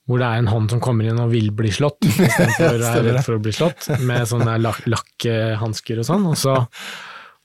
[0.06, 3.02] hvor det er en hånd som kommer inn og vil bli slått, istedenfor å være
[3.08, 6.28] redd for å bli slått, med sånne lak lakkhansker og sånn.
[6.30, 6.54] Og, så,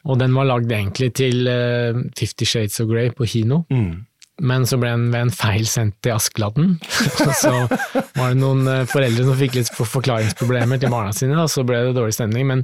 [0.06, 3.63] og den var lagd egentlig til eh, Fifty Shades of Grey på kino.
[3.74, 4.06] Mm.
[4.41, 6.77] Men så ble han ved en feil sendt til Askeladden.
[7.27, 11.35] Og så var det noen eh, foreldre som fikk litt for- forklaringsproblemer til barna sine,
[11.37, 12.47] og så ble det dårlig stemning.
[12.49, 12.63] Men,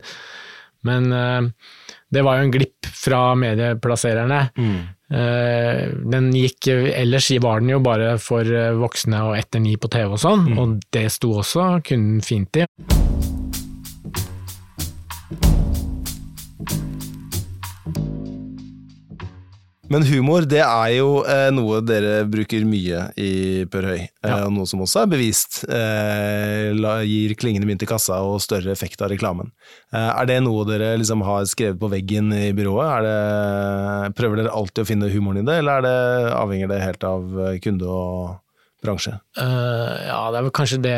[0.87, 1.49] men eh,
[2.15, 4.45] det var jo en glipp fra medieplassererne.
[4.57, 4.77] Mm.
[6.11, 10.17] Den gikk, ellers var den jo bare for eh, voksne og etter ni på TV
[10.17, 12.65] og sånn, og det sto også kunden fint i.
[19.89, 23.29] Men humor, det er jo eh, noe dere bruker mye i
[23.71, 24.39] Pør Høy, eh, Ja.
[24.51, 28.99] noe som også er bevist eh, la, gir klingende mynt i kassa og større effekt
[29.05, 29.53] av reklamen.
[29.95, 33.07] Eh, er det noe dere liksom har skrevet på veggen i byrået?
[33.07, 37.07] Det, prøver dere alltid å finne humoren i det, eller er det, avhenger det helt
[37.07, 38.35] av eh, kunde og
[38.83, 39.15] bransje?
[39.39, 40.97] Uh, ja, det er vel kanskje det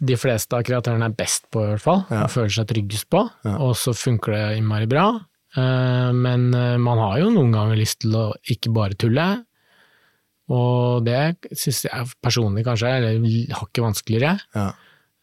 [0.00, 2.06] de fleste av kreatørene er best på, i hvert fall.
[2.14, 2.22] Ja.
[2.30, 3.58] Føler seg tryggest på, Ja.
[3.66, 5.10] og så funker det innmari bra.
[5.56, 9.26] Eh, men eh, man har jo noen ganger lyst til å ikke bare tulle,
[10.52, 13.04] og det syns jeg personlig kanskje er
[13.56, 14.34] hakket vanskeligere.
[14.56, 14.70] Ja.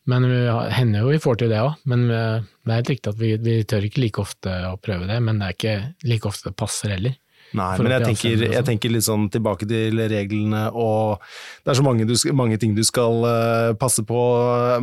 [0.09, 0.37] Men vi
[0.73, 1.81] hender jo vi får til det òg.
[1.89, 2.19] Men vi,
[2.65, 5.41] det er helt riktig at vi, vi tør ikke like ofte å prøve det, men
[5.41, 5.75] det er ikke
[6.09, 7.17] like ofte det passer heller.
[7.57, 11.23] Nei, men jeg tenker, jeg tenker litt sånn tilbake til reglene, og
[11.63, 14.19] det er så mange, du, mange ting du skal uh, passe på,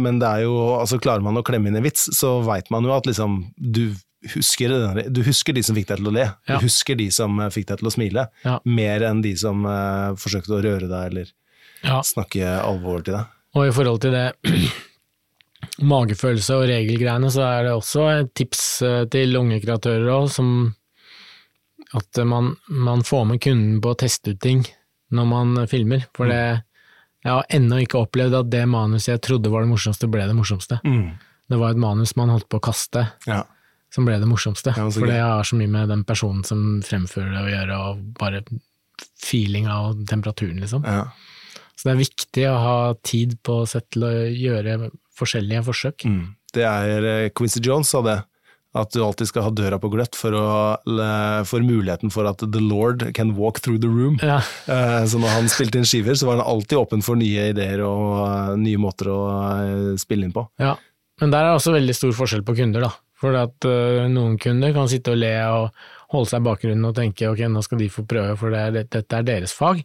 [0.02, 2.86] men det er jo, altså klarer man å klemme inn en vits, så veit man
[2.86, 3.94] jo at liksom, du
[4.34, 6.26] husker, det du husker de som fikk deg til å le.
[6.48, 6.56] Ja.
[6.58, 8.58] Du husker de som eh, fikk deg til å smile, Ja.
[8.64, 11.32] mer enn de som uh, forsøkte å røre deg eller
[11.84, 12.00] Ja.
[12.02, 13.26] snakke alvor til deg.
[13.56, 14.26] Og i forhold til det
[15.82, 20.74] magefølelse og regelgreiene, så er det også et tips eh, til unge kreatører òg, som
[21.96, 24.64] at man, man får med kunden på å teste ut ting
[25.14, 26.02] når man filmer.
[26.16, 26.40] For det,
[27.24, 30.34] jeg har ennå ikke opplevd at det manuset jeg trodde var det morsomste, ble det
[30.36, 30.80] morsomste.
[30.82, 33.44] Det var et manus man holdt på å kaste, Ja.
[33.96, 34.74] Som ble det morsomste.
[34.76, 38.04] Ja, for det har så mye med den personen som fremfører det å gjøre, og
[38.20, 38.44] bare
[39.24, 40.84] feelinga og temperaturen, liksom.
[40.86, 41.08] Ja.
[41.76, 44.78] Så det er viktig å ha tid på sett til å gjøre
[45.16, 46.06] forskjellige forsøk.
[46.08, 46.22] Mm.
[46.56, 48.18] Det er eh, Quincy Jones sa det,
[48.76, 50.46] at du alltid skal ha døra på gløtt for, å,
[51.48, 54.18] for muligheten for at the lord can walk through the room.
[54.24, 57.50] Ja, Eh, Så når han spilte inn skiver, så var han alltid åpen for nye
[57.54, 59.20] ideer og eh, nye måter å
[60.00, 60.44] spille inn på.
[60.60, 60.76] ja.
[61.16, 62.90] Men der er også veldig stor forskjell på kunder, da.
[63.20, 65.70] For at uh, noen kunder kan sitte og le og
[66.12, 68.74] holde seg i bakgrunnen og tenke ok, nå skal de få prøve, for det er,
[68.92, 69.80] dette er deres fag.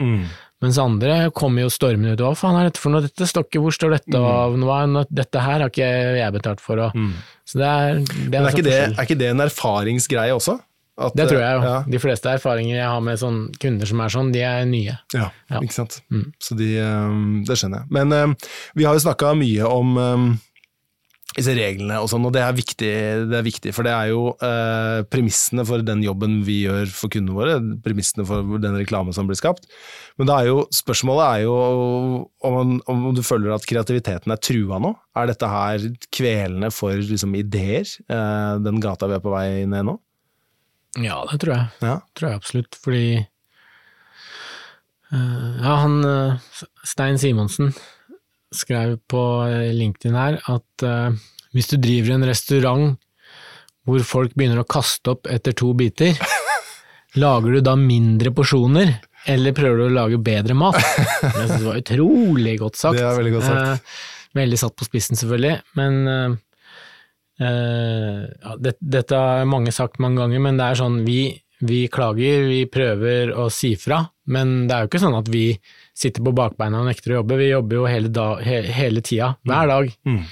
[0.62, 3.74] Mens andre kommer jo stormende ut hva faen er dette for noe, dette stokket, hvor
[3.74, 5.88] står dette, og hva, er dette her har ikke
[6.20, 7.00] jeg betalt for, og
[7.50, 10.60] Så det er, det er, er ikke, det, er ikke det en erfaringsgreie også?
[11.02, 11.62] At, Det tror jeg jo.
[11.65, 15.00] Ja, De fleste erfaringer jeg har med sånn kunder som er sånn, de er nye.
[15.15, 15.60] ja, Ja.
[15.63, 16.02] ikke sant.
[16.12, 16.28] Mm.
[16.38, 17.17] Så de, eh,
[17.48, 17.88] det skjønner jeg.
[17.98, 18.36] Men um,
[18.78, 20.28] vi har jo snakka mye om eh,
[21.38, 22.89] disse reglene og sånn, og det er viktig,
[23.32, 27.08] det er viktig for det er jo eh, premissene for den jobben vi gjør for
[27.13, 27.54] kundene våre,
[27.86, 29.63] premissene for den reklame som blir skapt.
[30.20, 31.56] Men er jo, spørsmålet er jo
[32.44, 34.91] om, man- om du føler at kreativiteten er trua nå?
[35.15, 39.88] Er dette her kvelende for liksom, ideer, eh, den gata vi er på vei ned
[39.88, 39.98] nå?
[41.00, 41.67] Ja, det tror jeg.
[41.88, 41.96] Ja.
[42.20, 43.06] tror jeg absolutt, fordi
[45.15, 46.52] eh, Ja, han eh,
[46.88, 47.72] Stein Simonsen
[48.56, 51.14] skrev på eh, LinkedIn her at uh,
[51.56, 52.92] hvis du driver en restaurant
[53.88, 56.14] hvor folk begynner å kaste opp etter to biter,
[57.24, 58.94] lager du da mindre porsjoner,
[59.32, 60.78] eller prøver du å lage bedre mat?
[61.24, 63.00] Jeg synes det var utrolig godt sagt.
[63.00, 63.90] Det er veldig godt sagt.
[63.90, 66.38] Eh, veldig satt på spissen, selvfølgelig, men
[67.42, 71.22] Eh, ja, det, dette har mange sagt mange ganger, men det er sånn vi,
[71.62, 74.02] vi klager, vi prøver å si fra,
[74.34, 75.45] men det er jo ikke sånn at vi
[75.97, 77.38] sitter på bakbeina og nekter å jobbe.
[77.41, 80.24] Vi jobber jo hele, da, he, hele tida, hver dag, Mm.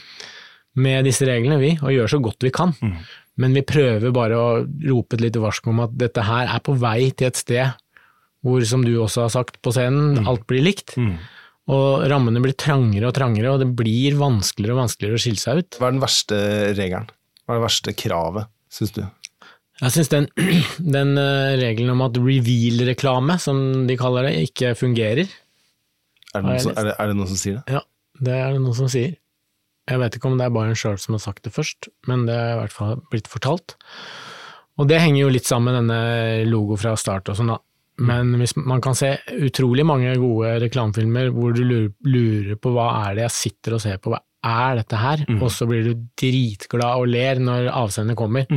[0.79, 2.73] med disse reglene, vi, og gjør så godt vi kan.
[2.81, 2.95] Mm.
[3.39, 4.47] Men vi prøver bare å
[4.89, 7.71] rope et lite varsko om at dette her er på vei til et sted
[8.43, 10.95] hvor, som du også har sagt på scenen, alt blir likt.
[10.97, 11.17] Mm.
[11.69, 15.59] Og rammene blir trangere og trangere, og det blir vanskeligere og vanskeligere å skille seg
[15.61, 15.77] ut.
[15.79, 16.39] Hva er den verste
[16.79, 17.09] regelen?
[17.45, 19.03] Hva er det verste kravet, syns du?
[19.79, 20.27] Jeg syns den,
[20.97, 25.29] den eh, regelen om at reveal-reklame, som de kaller det, ikke fungerer.
[26.33, 27.77] Er det, noen som, er, det, er det noen som sier det?
[27.79, 27.83] Ja,
[28.19, 29.15] det er det noen som sier.
[29.89, 32.35] Jeg vet ikke om det er Bayern sjøl som har sagt det først, men det
[32.35, 33.73] er i hvert fall blitt fortalt.
[34.79, 37.57] Og det henger jo litt sammen med denne logo fra start og sånn, da.
[37.99, 39.09] Men hvis man kan se
[39.43, 43.81] utrolig mange gode reklamefilmer hvor du lurer, lurer på hva er det jeg sitter og
[43.83, 45.25] ser på, hva er dette her?
[45.35, 48.47] Og så blir du dritglad og ler når avsender kommer.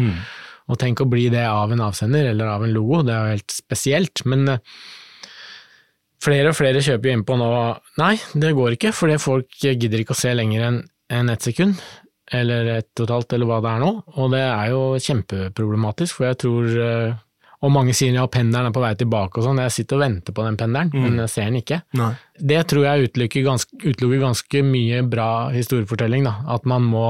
[0.70, 3.36] Og tenk å bli det av en avsender eller av en logo, det er jo
[3.36, 4.22] helt spesielt.
[4.30, 4.62] Men eh,
[6.22, 7.50] flere og flere kjøper jo innpå nå
[8.00, 10.80] Nei, det går ikke, fordi folk gidder ikke å se lenger enn
[11.12, 11.82] en ett sekund.
[12.32, 13.90] Eller ett og et halvt, eller hva det er nå.
[14.14, 17.20] Og det er jo kjempeproblematisk, for jeg tror eh,
[17.62, 19.60] Og mange sier ja, pendelen er på vei tilbake og sånn.
[19.62, 21.76] Jeg sitter og venter på den pendelen, men jeg ser den ikke.
[21.94, 22.08] Nei.
[22.50, 26.32] Det tror jeg utelukker ganske, utelukker ganske mye bra historiefortelling, da.
[26.56, 27.04] At man må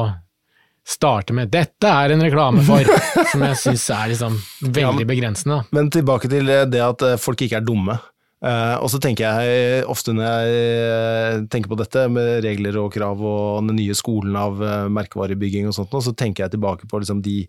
[0.83, 2.89] starte med 'dette er en reklame for',
[3.33, 5.63] som jeg syns er liksom veldig begrensende.
[5.63, 5.79] Da.
[5.79, 7.99] Men tilbake til det at eh, folk ikke er dumme.
[8.43, 12.91] Eh, og så tenker jeg ofte når jeg eh, tenker på dette med regler og
[12.91, 17.03] krav og den nye skolen av eh, merkevarebygging og sånt, så tenker jeg tilbake på
[17.03, 17.45] liksom de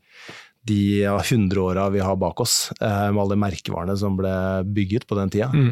[0.68, 4.34] de ja, 100 åra vi har bak oss, eh, med alle merkevarene som ble
[4.76, 5.50] bygget på den tida.
[5.54, 5.72] Mm.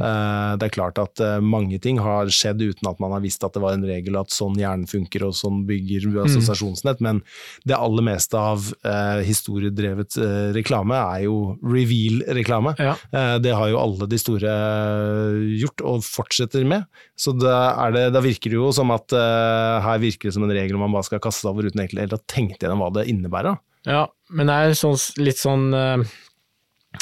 [0.60, 3.56] det er klart at eh, mange ting har skjedd uten at man har visst at
[3.56, 7.21] det var en regel, at sånn hjernen funker og sånn bygger assosiasjonsnett, men
[7.67, 12.75] det aller meste av eh, historiedrevet eh, reklame er jo reveal-reklame.
[12.82, 12.95] Ja.
[13.12, 16.88] Eh, det har jo alle de store eh, gjort, og fortsetter med.
[17.19, 17.56] Så da,
[17.93, 20.93] det, da virker det jo som at eh, her virker det som en regel man
[20.93, 23.60] bare skal kaste over uten egentlig å ha tenkt gjennom hva det innebærer.
[23.88, 26.04] Ja, men det er sånn, litt sånn uh,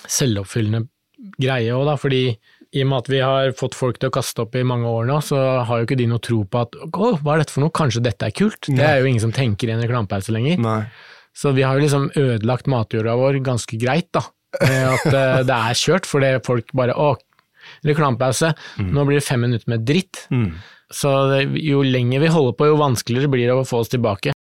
[0.06, 0.86] selvoppfyllende
[1.40, 2.24] greie òg, da, fordi
[2.70, 5.08] i og med at vi har fått folk til å kaste opp i mange år
[5.10, 7.66] nå, så har jo ikke de noe tro på at å, hva er dette for
[7.66, 8.70] noe, kanskje dette er kult?
[8.70, 10.62] Det er jo ingen som tenker i en reklamepause lenger.
[10.62, 10.84] Nei.
[11.36, 14.24] Så vi har jo liksom ødelagt matjorda vår ganske greit, da.
[14.62, 17.16] Med at uh, det er kjørt, fordi folk bare å,
[17.86, 20.26] reklamepause, nå blir det fem minutter med dritt.
[20.34, 20.52] Mm.
[20.94, 24.34] Så det, jo lenger vi holder på, jo vanskeligere blir det å få oss tilbake.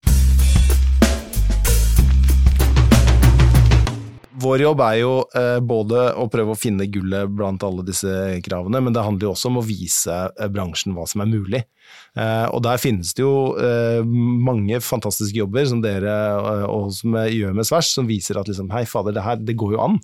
[4.46, 8.10] Vår jobb er jo eh, både å prøve å finne gullet blant alle disse
[8.46, 11.62] kravene, men det handler jo også om å vise eh, bransjen hva som er mulig.
[12.18, 13.54] Eh, og der finnes det jo
[14.06, 16.14] mange fantastiske jobber som dere
[16.66, 19.76] og som gjør med svers, som viser at liksom, hei fader, det her det går
[19.76, 20.00] jo an.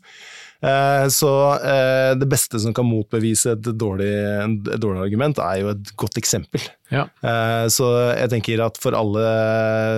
[0.62, 4.06] Eh, så eh, det beste som kan motbevise et dårlig,
[4.46, 6.62] et dårlig argument, er jo et godt eksempel.
[6.94, 7.08] Ja.
[7.24, 9.24] Eh, så jeg tenker at for alle,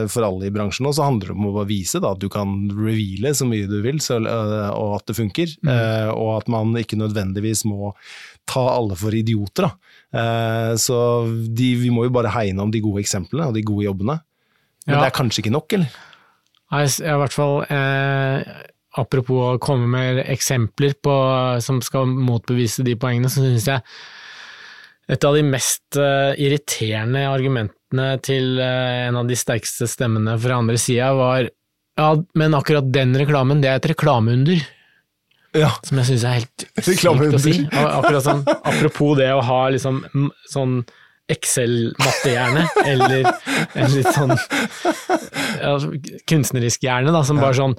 [0.09, 2.31] for alle i bransjen nå, så handler det om å bare vise da, at du
[2.33, 5.53] kan reveale så mye du vil, så, og at det funker.
[6.17, 7.93] Og at man ikke nødvendigvis må
[8.49, 9.69] ta alle for idioter.
[9.69, 10.75] Da.
[10.81, 10.97] Så
[11.57, 14.19] de, vi må jo bare hegne om de gode eksemplene og de gode jobbene.
[14.87, 15.01] Men Ja.
[15.05, 15.93] det er kanskje ikke nok, eller?
[16.75, 18.41] Nei, s- ja, i hvert fall eh,
[19.01, 21.15] Apropos å komme med eksempler på,
[21.65, 23.83] som skal motbevise de poengene, så syns jeg
[25.11, 30.63] et av de mest eh, irriterende argumentene til eh, en av de sterkeste stemmene fra
[30.63, 31.51] andre sida var
[31.95, 34.65] ja, men akkurat den reklamen, det er et reklameunder.
[35.55, 35.71] Ja.
[35.87, 37.57] Som jeg syns er helt sykt å si.
[37.71, 40.03] Akkurat sånn, apropos det å ha liksom
[40.51, 40.81] sånn
[41.31, 43.31] Excel-mattehjerne, eller
[43.81, 45.71] en litt sånn ja,
[46.29, 47.79] kunstnerisk hjerne, da, som bare sånn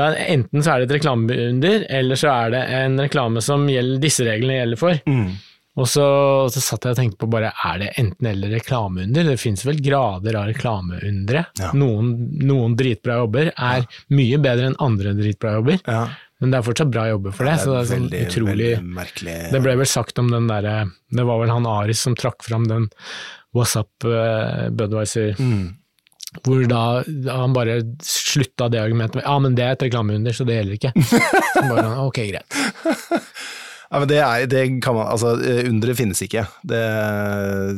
[0.00, 4.00] er, Enten så er det et reklameunder, eller så er det en reklame som gjelder,
[4.00, 5.00] disse reglene gjelder for.
[5.06, 5.32] Mm.
[5.80, 6.04] Og så,
[6.52, 9.24] så satt jeg og tenkte på bare, er det enten eller reklameunder?
[9.24, 11.46] Det finnes vel grader av reklameundre.
[11.60, 11.70] Ja.
[11.72, 12.10] Noen,
[12.44, 16.02] noen dritbra jobber er mye bedre enn andre dritbra jobber, Ja.
[16.40, 17.56] men det er fortsatt bra jobber for det.
[17.62, 19.36] så det er sånn veldig, utrolig veldig.
[19.54, 22.68] Det ble vel sagt om den derre Det var vel han Aris som trakk fram
[22.68, 22.90] den
[23.56, 25.70] WhatsApp uh, Budwiser, Mm.
[26.40, 26.82] Hvor da
[27.28, 30.78] han bare slutta det argumentet med ja, men det er et reklameunder, så det gjelder
[30.78, 30.92] ikke.
[31.04, 32.62] Så bare, ok, greit.
[33.92, 36.80] Ja, men det, er, det kan man, altså eh, Underet finnes ikke, det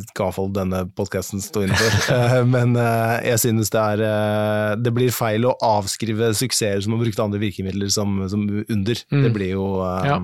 [0.04, 1.96] skal i hvert fall denne podkasten stå inne for.
[2.14, 7.02] Eh, men eh, jeg synes det er Det blir feil å avskrive suksesser som har
[7.02, 9.00] brukt andre virkemidler som, som under.
[9.10, 9.24] Mm.
[9.26, 9.66] Det blir jo
[10.06, 10.20] Ja.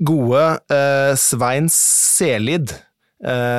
[0.00, 0.44] Gode
[1.20, 2.72] Svein Selid,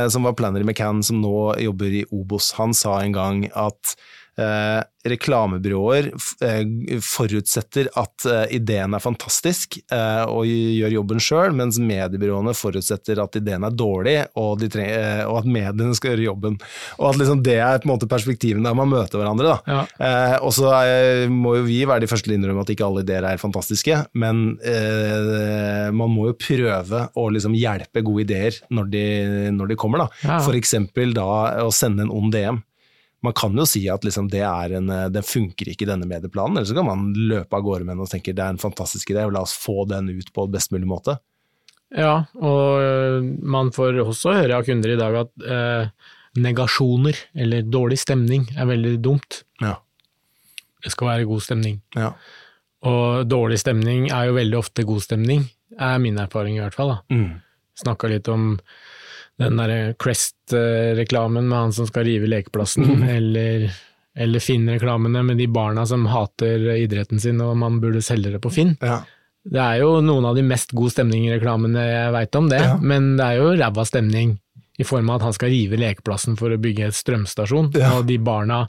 [0.10, 3.93] som var planner i McCann, som nå jobber i Obos, han sa en gang at
[4.42, 6.12] eh, reklamebyråer
[6.46, 6.62] eh,
[7.02, 13.66] forutsetter at eh, ideen er fantastisk og gjør jobben sjøl, mens mediebyråene forutsetter at ideen
[13.66, 16.58] er dårlig og, de treng, eh, og at mediene skal gjøre jobben.
[17.00, 19.58] Og at liksom det er på en måte perspektiven der man møter hverandre.
[19.68, 19.82] Ja.
[20.46, 20.70] Og så
[21.32, 23.98] må jo vi være de første til å innrømme at ikke alle ideer er fantastiske,
[24.22, 24.44] men
[25.98, 29.06] man må jo prøve å liksom hjelpe gode ideer når de,
[29.56, 30.06] når de kommer.
[30.06, 30.22] Da.
[30.28, 30.42] Ja.
[30.62, 31.28] Eksempel da
[31.66, 32.62] å sende en ond DM.
[33.22, 36.08] Man kan jo si at liksom det er en, eh, den funker ikke i denne
[36.10, 38.62] medieplanen, eller så kan man løpe av gårde med den og tenke det er en
[38.62, 41.20] fantastisk idé, og la oss få den ut på best mulig måte.
[41.92, 47.68] Ja, og øh, man får også høre av kunder i dag at eh, negasjoner, eller
[47.68, 49.42] dårlig stemning, er veldig dumt.
[49.62, 49.76] Ja.
[50.82, 51.82] Det skal være god stemning.
[51.98, 52.14] Ja.
[52.88, 55.46] Og dårlig stemning er jo veldig ofte god stemning,
[55.78, 56.96] er min erfaring i hvert fall.
[56.96, 57.02] da.
[57.14, 57.42] Mm.
[57.84, 58.56] Snakka litt om
[59.42, 63.70] den derre Crest-reklamen med han som skal rive lekeplassen, eller,
[64.18, 68.52] eller Finn-reklamene med de barna som hater idretten sin og man burde selge det på
[68.54, 68.76] Finn.
[68.82, 69.02] Ja.
[69.42, 72.76] Det er jo noen av de mest god stemning-reklamene jeg veit om det, Ja.
[72.78, 74.36] men det er jo ræva stemning
[74.80, 77.96] i form av at han skal rive lekeplassen for å bygge et strømstasjon, Ja.
[77.98, 78.68] og de barna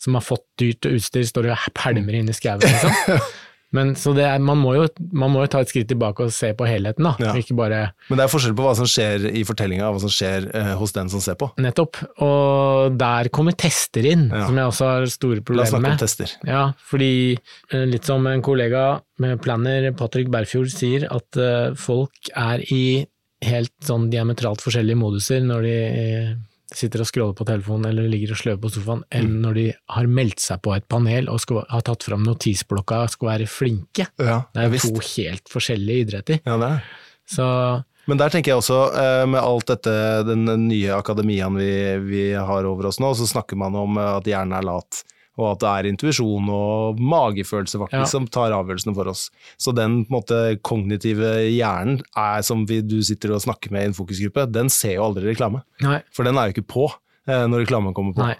[0.00, 3.20] som har fått dyrt utstyr står og pælmer inn i skauen, liksom.
[3.74, 6.32] Men så det er, man, må jo, man må jo ta et skritt tilbake og
[6.34, 7.14] se på helheten, da.
[7.18, 7.32] Ja.
[7.40, 10.12] Ikke bare Men det er forskjell på hva som skjer i fortellinga og hva som
[10.14, 11.50] skjer eh, hos den som ser på.
[11.58, 11.98] nettopp.
[12.24, 14.46] Og der kommer tester inn, Ja.
[14.46, 16.36] som jeg også har store La oss problemer snakke om tester.
[16.46, 22.30] Ja, fordi eh, litt som en kollega med planner, Patrick Berfjord, sier, at eh, folk
[22.34, 22.84] er i
[23.44, 26.34] helt sånn diametralt forskjellige moduser når de eh,
[26.76, 29.40] sitter og scroller på telefonen eller ligger og sløver på sofaen, enn Mm.
[29.42, 33.10] når de har meldt seg på et panel og skal, har tatt fram notisblokka og
[33.10, 34.06] skal være flinke.
[34.18, 36.40] Ja, Det er to helt forskjellige idretter.
[36.46, 36.82] Ja, det er.
[37.26, 42.32] Så Men der tenker jeg også, eh, med alt dette, den nye akademiaen vi, vi
[42.32, 45.04] har over oss nå, så snakker man om eh, at hjernen er lat,
[45.36, 48.04] og at det er intuisjon og magefølelse faktisk Ja.
[48.10, 49.30] som tar avgjørelsene for oss.
[49.58, 53.90] Så den på måte, kognitive hjernen er, som vi, du sitter og snakker med i
[53.90, 55.62] en fokusgruppe, den ser jo aldri reklame.
[55.82, 56.86] nei, For den er jo ikke på
[57.26, 58.26] eh, når reklamen kommer på.
[58.28, 58.36] nei.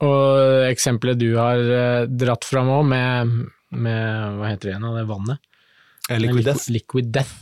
[0.00, 3.32] Og eksempelet du har eh, dratt fram òg, med,
[3.72, 5.40] med hva heter det igjen, av det vannet?
[6.10, 6.68] Eh, Liquid Liqu- Death.
[6.70, 7.32] Liquid Death.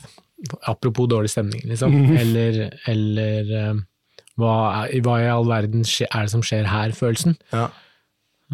[0.69, 1.93] Apropos dårlig stemning, liksom.
[2.23, 3.75] Eller, eller eh,
[4.41, 4.55] hva,
[5.05, 7.37] hva i all verden skje, er det som skjer her-følelsen.
[7.53, 7.67] Ja.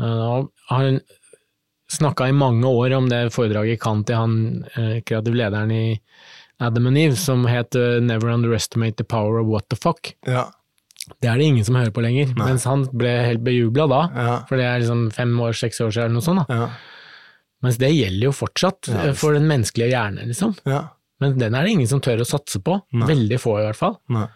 [0.01, 1.01] Uh, har
[1.93, 4.37] snakka i mange år om det foredraget kan til han
[4.73, 5.85] kreative kreativ lederen i
[6.63, 10.15] Adam and Eve, som het eh, Never Underestimate the Power of What the Fuck.
[10.27, 10.47] Ja.
[11.19, 14.03] Det er det ingen som hører på lenger, mens han ble helt bejubla da.
[14.15, 14.35] Ja.
[14.47, 16.45] For det er liksom fem år, seks år siden eller noe sånt.
[16.47, 16.61] da.
[16.61, 16.69] Ja.
[17.63, 20.55] Mens det gjelder jo fortsatt Ja, eh, for den menneskelige hjerne, liksom.
[20.69, 20.85] Ja.
[21.23, 22.79] Men den er det ingen som tør å satse på.
[22.95, 23.11] Nei.
[23.11, 23.99] Veldig få, i hvert fall.
[24.15, 24.29] Nei.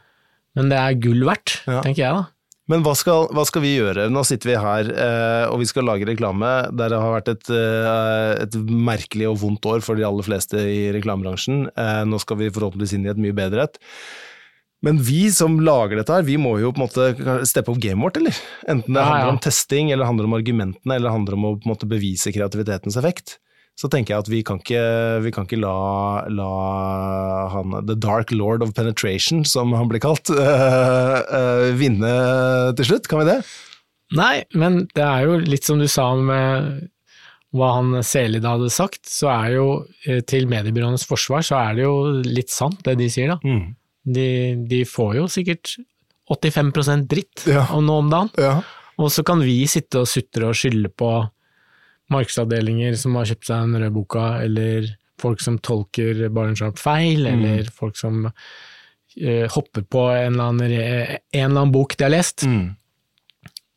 [0.57, 2.27] Men det er gull verdt, tenker jeg da.
[2.71, 4.09] Men hva skal, hva skal vi gjøre?
[4.11, 7.51] Nå sitter vi her eh, og vi skal lage reklame der det har vært et,
[7.55, 11.69] eh, et merkelig og vondt år for de aller fleste i reklamebransjen.
[11.71, 13.79] Eh, nå skal vi forhåpentligvis inn i et mye bedre et.
[14.85, 18.03] Men vi som lager dette her, vi må jo på en måte steppe opp gamet
[18.03, 18.43] vårt, eller?
[18.69, 22.35] Enten det handler om testing, eller handler om argumentene, eller handler om å måte bevise
[22.35, 23.39] kreativitetens effekt.
[23.77, 24.83] Så tenker jeg at vi kan ikke,
[25.21, 25.73] vi kan ikke la,
[26.33, 26.51] la
[27.53, 32.13] han The Dark Lord of Penetration, som han blir kalt, øh, øh, vinne
[32.79, 33.09] til slutt.
[33.11, 33.39] Kan vi det?
[34.17, 36.87] Nei, men det er jo litt som du sa med
[37.57, 39.67] hva han Selid hadde sagt, så er jo
[40.07, 43.39] eh, til mediebyråenes forsvar, så er det jo litt sant det de sier, da.
[43.45, 43.71] Mm.
[44.17, 44.27] De,
[44.71, 45.77] de får jo sikkert
[46.33, 47.67] 85 dritt Ja.
[47.77, 48.31] om nå om dagen.
[48.41, 48.59] Ja.
[49.03, 51.11] Og så kan vi sitte og sutre og skylde på
[52.13, 54.89] markedsavdelinger som har kjøpt seg den røde boka, eller
[55.21, 61.21] folk som tolker Barensharp feil, eller folk som eh, hopper på en eller, annen, en
[61.33, 62.47] eller annen bok de har lest.
[62.47, 62.77] Mm.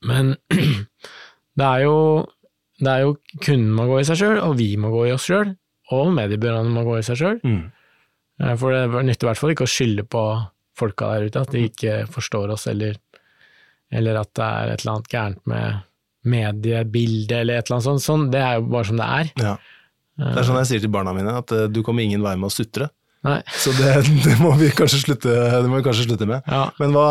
[0.09, 0.36] Men
[1.59, 1.97] det er jo,
[2.80, 5.27] det er jo kunden må gå i seg sjøl, og vi må gå i oss
[5.30, 5.55] sjøl,
[5.95, 7.41] og mediebyråene må gå i seg sjøl.
[7.43, 7.67] Mm.
[8.59, 10.23] For det nytter i hvert fall ikke å skylde på
[10.80, 12.95] folka der ute, at de ikke forstår oss, eller,
[13.91, 15.86] eller at det er et eller annet gærent med
[16.28, 18.05] mediebildet, eller et eller annet sånt.
[18.05, 19.34] Sånn, det er jo bare som det er.
[19.39, 19.57] Ja.
[20.20, 22.49] Det er sånn jeg sier til barna mine, at eh, du kommer ingen vei med
[22.49, 22.89] å sutre.
[23.28, 23.39] Nei.
[23.51, 23.93] Så det,
[24.26, 26.43] det må vi kanskje slutte, vi kanskje slutte med.
[26.47, 26.65] Ja.
[26.80, 27.07] Men hva,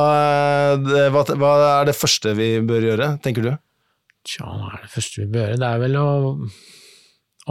[0.80, 3.54] det, hva, hva er det første vi bør gjøre, tenker du?
[4.28, 5.62] Tja, hva er det første vi bør gjøre?
[5.62, 6.10] Det er vel å,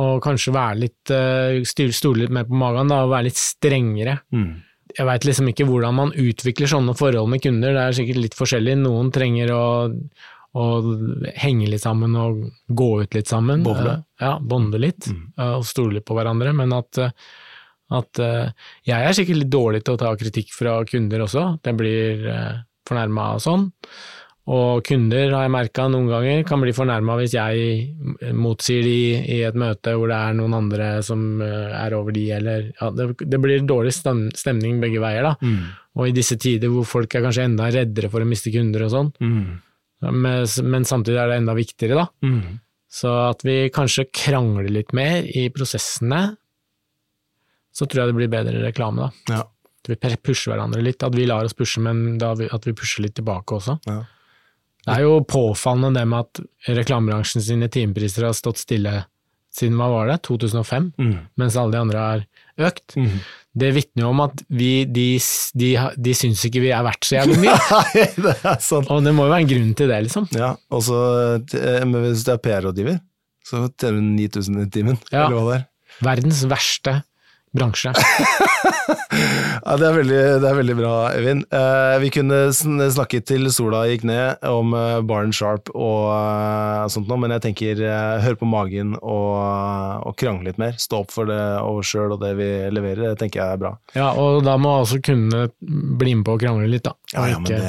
[0.03, 4.19] å kanskje være litt uh, Stole litt mer på magen, da, og være litt strengere.
[4.33, 4.49] Mm.
[4.97, 8.37] Jeg veit liksom ikke hvordan man utvikler sånne forhold med kunder, det er sikkert litt
[8.37, 8.77] forskjellig.
[8.81, 9.65] Noen trenger å,
[10.57, 10.65] å
[11.37, 13.65] henge litt sammen og gå ut litt sammen.
[13.67, 13.99] Bowle.
[13.99, 15.23] Eh, Ja, bonde litt, mm.
[15.45, 16.53] og stole litt på hverandre.
[16.57, 17.11] Men at, eh,
[17.93, 18.53] at eh,
[18.89, 21.49] jeg er sikkert litt dårlig til å ta kritikk fra kunder også.
[21.61, 22.29] Det blir
[22.87, 23.67] fornærma og sånn.
[24.47, 28.99] Og kunder, har jeg merka noen ganger, kan bli fornærma hvis jeg motsier de
[29.35, 32.87] i et møte hvor det er noen andre som eh, er over de, eller ja,
[32.95, 35.33] det, det blir dårlig stemning begge veier, da.
[35.43, 35.65] Mm.
[35.99, 38.93] Og i disse tider hvor folk er kanskje enda reddere for å miste kunder og
[38.95, 39.47] sånn, Mm.
[40.01, 42.07] Men, men samtidig er det enda viktigere, da.
[42.27, 42.59] Mm.
[42.97, 46.37] Så at vi kanskje krangler litt mer i prosessene,
[47.73, 49.33] så tror jeg det blir bedre reklame, da.
[49.33, 49.41] Ja.
[49.87, 53.05] At vi pusher hverandre litt, at vi lar oss pushe, men vi, at vi pusher
[53.05, 53.77] litt tilbake også.
[53.87, 53.99] Ja.
[54.87, 56.41] Det er jo påfallende det med at
[56.77, 59.01] reklamebransjen sine timepriser har stått stille
[59.57, 61.15] siden hva var det, 2005, Mm.
[61.35, 62.25] mens alle de andre har
[62.57, 62.95] økt.
[62.97, 63.19] Mm.
[63.57, 65.05] Det vitner jo om at vi, de,
[65.57, 67.55] de, de syns ikke vi er verdt så jævlig mye.
[67.73, 68.89] Nei, det er sant.
[68.93, 70.27] Og det må jo være en grunn til det, liksom.
[70.37, 70.99] Ja, og så
[71.41, 72.99] eh, hvis du er PR-rådgiver,
[73.47, 75.25] så tjener du 9000 i timen, Ja.
[75.25, 75.67] eller hva det er.
[76.05, 76.97] Verdens verste
[77.55, 77.93] bransje.
[79.67, 81.39] Ja, det, er veldig, det er veldig bra, Evin.
[81.53, 86.83] Eh, vi kunne sn- snakket til sola gikk ned om eh, Barn Sharp og eh,
[86.93, 90.77] sånt noe, men jeg tenker eh, hør på magen og, og krangle litt mer.
[90.79, 93.73] Stå opp for det og sjøl og det vi leverer, det tenker jeg er bra.
[93.97, 95.47] Ja, og da må også kundene
[95.99, 96.95] bli med på å krangle litt, da.
[97.15, 97.61] Ja, ja, men det,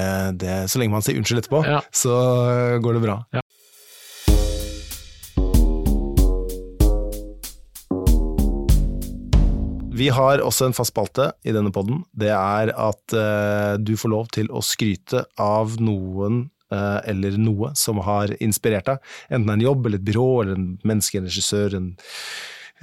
[0.44, 1.80] det, Så lenge man sier unnskyld etterpå, Ja.
[1.94, 2.14] så
[2.52, 3.18] eh, går det bra.
[3.34, 3.42] Ja.
[9.98, 12.04] Vi har også en fast spalte i denne podden.
[12.14, 16.44] Det er at uh, du får lov til å skryte av noen
[16.74, 19.08] uh, eller noe som har inspirert deg.
[19.32, 21.88] Enten en jobb eller et byrå eller en menneske, en regissør, en,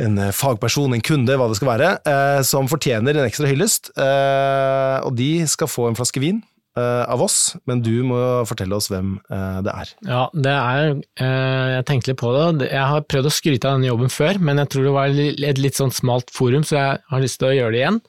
[0.01, 3.93] en eh, fagperson, en kunde, hva det skal være, uh, som fortjener en ekstra hyllest.
[3.95, 6.43] Og de skal få en flaske vin
[6.81, 8.19] av oss, men du må
[8.49, 9.91] fortelle oss hvem eh, det er.
[10.07, 12.67] Ja, det er eh, Jeg tenkte litt på det.
[12.67, 15.21] Jeg har prøvd å skryte av denne jobben før, men jeg tror det var
[15.51, 18.01] et litt sånn smalt forum, så jeg har lyst til å gjøre det igjen.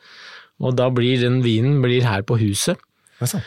[0.67, 2.81] Og da blir den vinen blir her på huset.
[3.23, 3.43] Altså.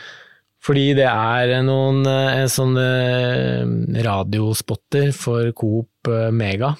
[0.65, 6.73] Fordi det er noen eh, sånne eh, radiospotter for Coop eh, Mega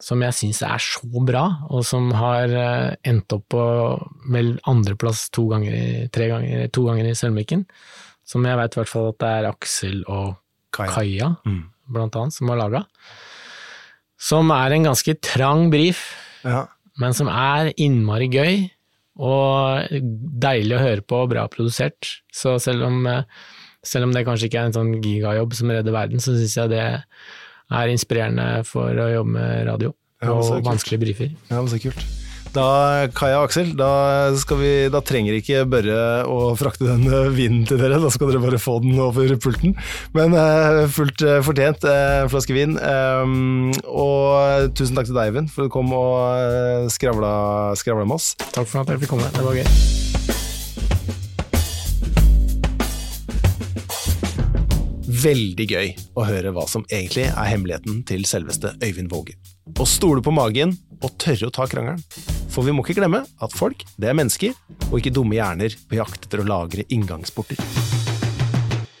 [0.00, 3.62] som jeg syns er så bra, og som har eh, endt opp på
[4.30, 7.64] vel andreplass to ganger, tre ganger, to ganger i Sølvmikken.
[8.28, 10.36] Som jeg vet i hvert fall at det er Aksel og
[10.76, 10.92] Kaja.
[10.94, 11.62] Kaja, Mm.
[11.88, 12.84] blant annet, som har laga.
[14.18, 16.66] Som er en ganske trang brief, Ja.
[16.98, 18.70] men som er innmari gøy
[19.18, 22.20] og deilig å høre på og bra produsert.
[22.32, 23.22] Så selv om, eh,
[23.82, 26.68] selv om det kanskje ikke er en sånn gigajobb som redder verden, så syns jeg
[26.70, 27.04] det
[27.70, 29.92] er inspirerende for å jobbe med radio
[30.22, 31.36] Ja, og vanskelige briefer.
[31.50, 32.06] ja, men så kult.
[32.54, 33.90] Da, Kaja og Aksel, da,
[34.40, 38.00] skal vi, da trenger ikke Børre å frakte den eh, vinen til dere.
[38.00, 39.76] Da skal dere bare få den over pulten.
[40.16, 42.78] Men eh, fullt eh, fortjent uh, flaske vin.
[42.78, 47.32] Og tusen takk til deg, Eivind, for at du kom og skravla,
[47.78, 48.32] skravla med oss.
[48.48, 49.28] Takk for at jeg fikk komme.
[49.36, 50.07] Det var gøy.
[55.18, 59.34] Veldig gøy å høre hva som egentlig er hemmeligheten til selveste Øyvind Våge.
[59.74, 61.98] Å stole på magen og tørre å ta krangelen.
[62.52, 64.54] For vi må ikke glemme at folk, det er mennesker,
[64.92, 67.58] og ikke dumme hjerner på jakt etter å lagre inngangsporter.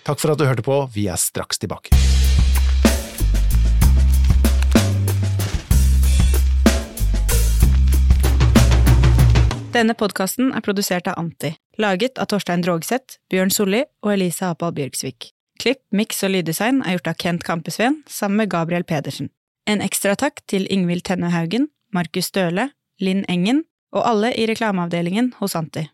[0.08, 1.94] Takk for at du hørte på, vi er straks tilbake.
[9.76, 14.74] Denne podkasten er produsert av Anti, laget av Torstein Drogseth, Bjørn Solli og Elise Apal
[14.74, 15.36] Bjørksvik.
[15.58, 19.32] Klipp, miks og lyddesign er gjort av Kent Kampesveen sammen med Gabriel Pedersen.
[19.66, 22.70] En ekstra takk til Ingvild Tenne Haugen, Markus Støle,
[23.02, 25.88] Linn Engen og alle i reklameavdelingen hos Anti.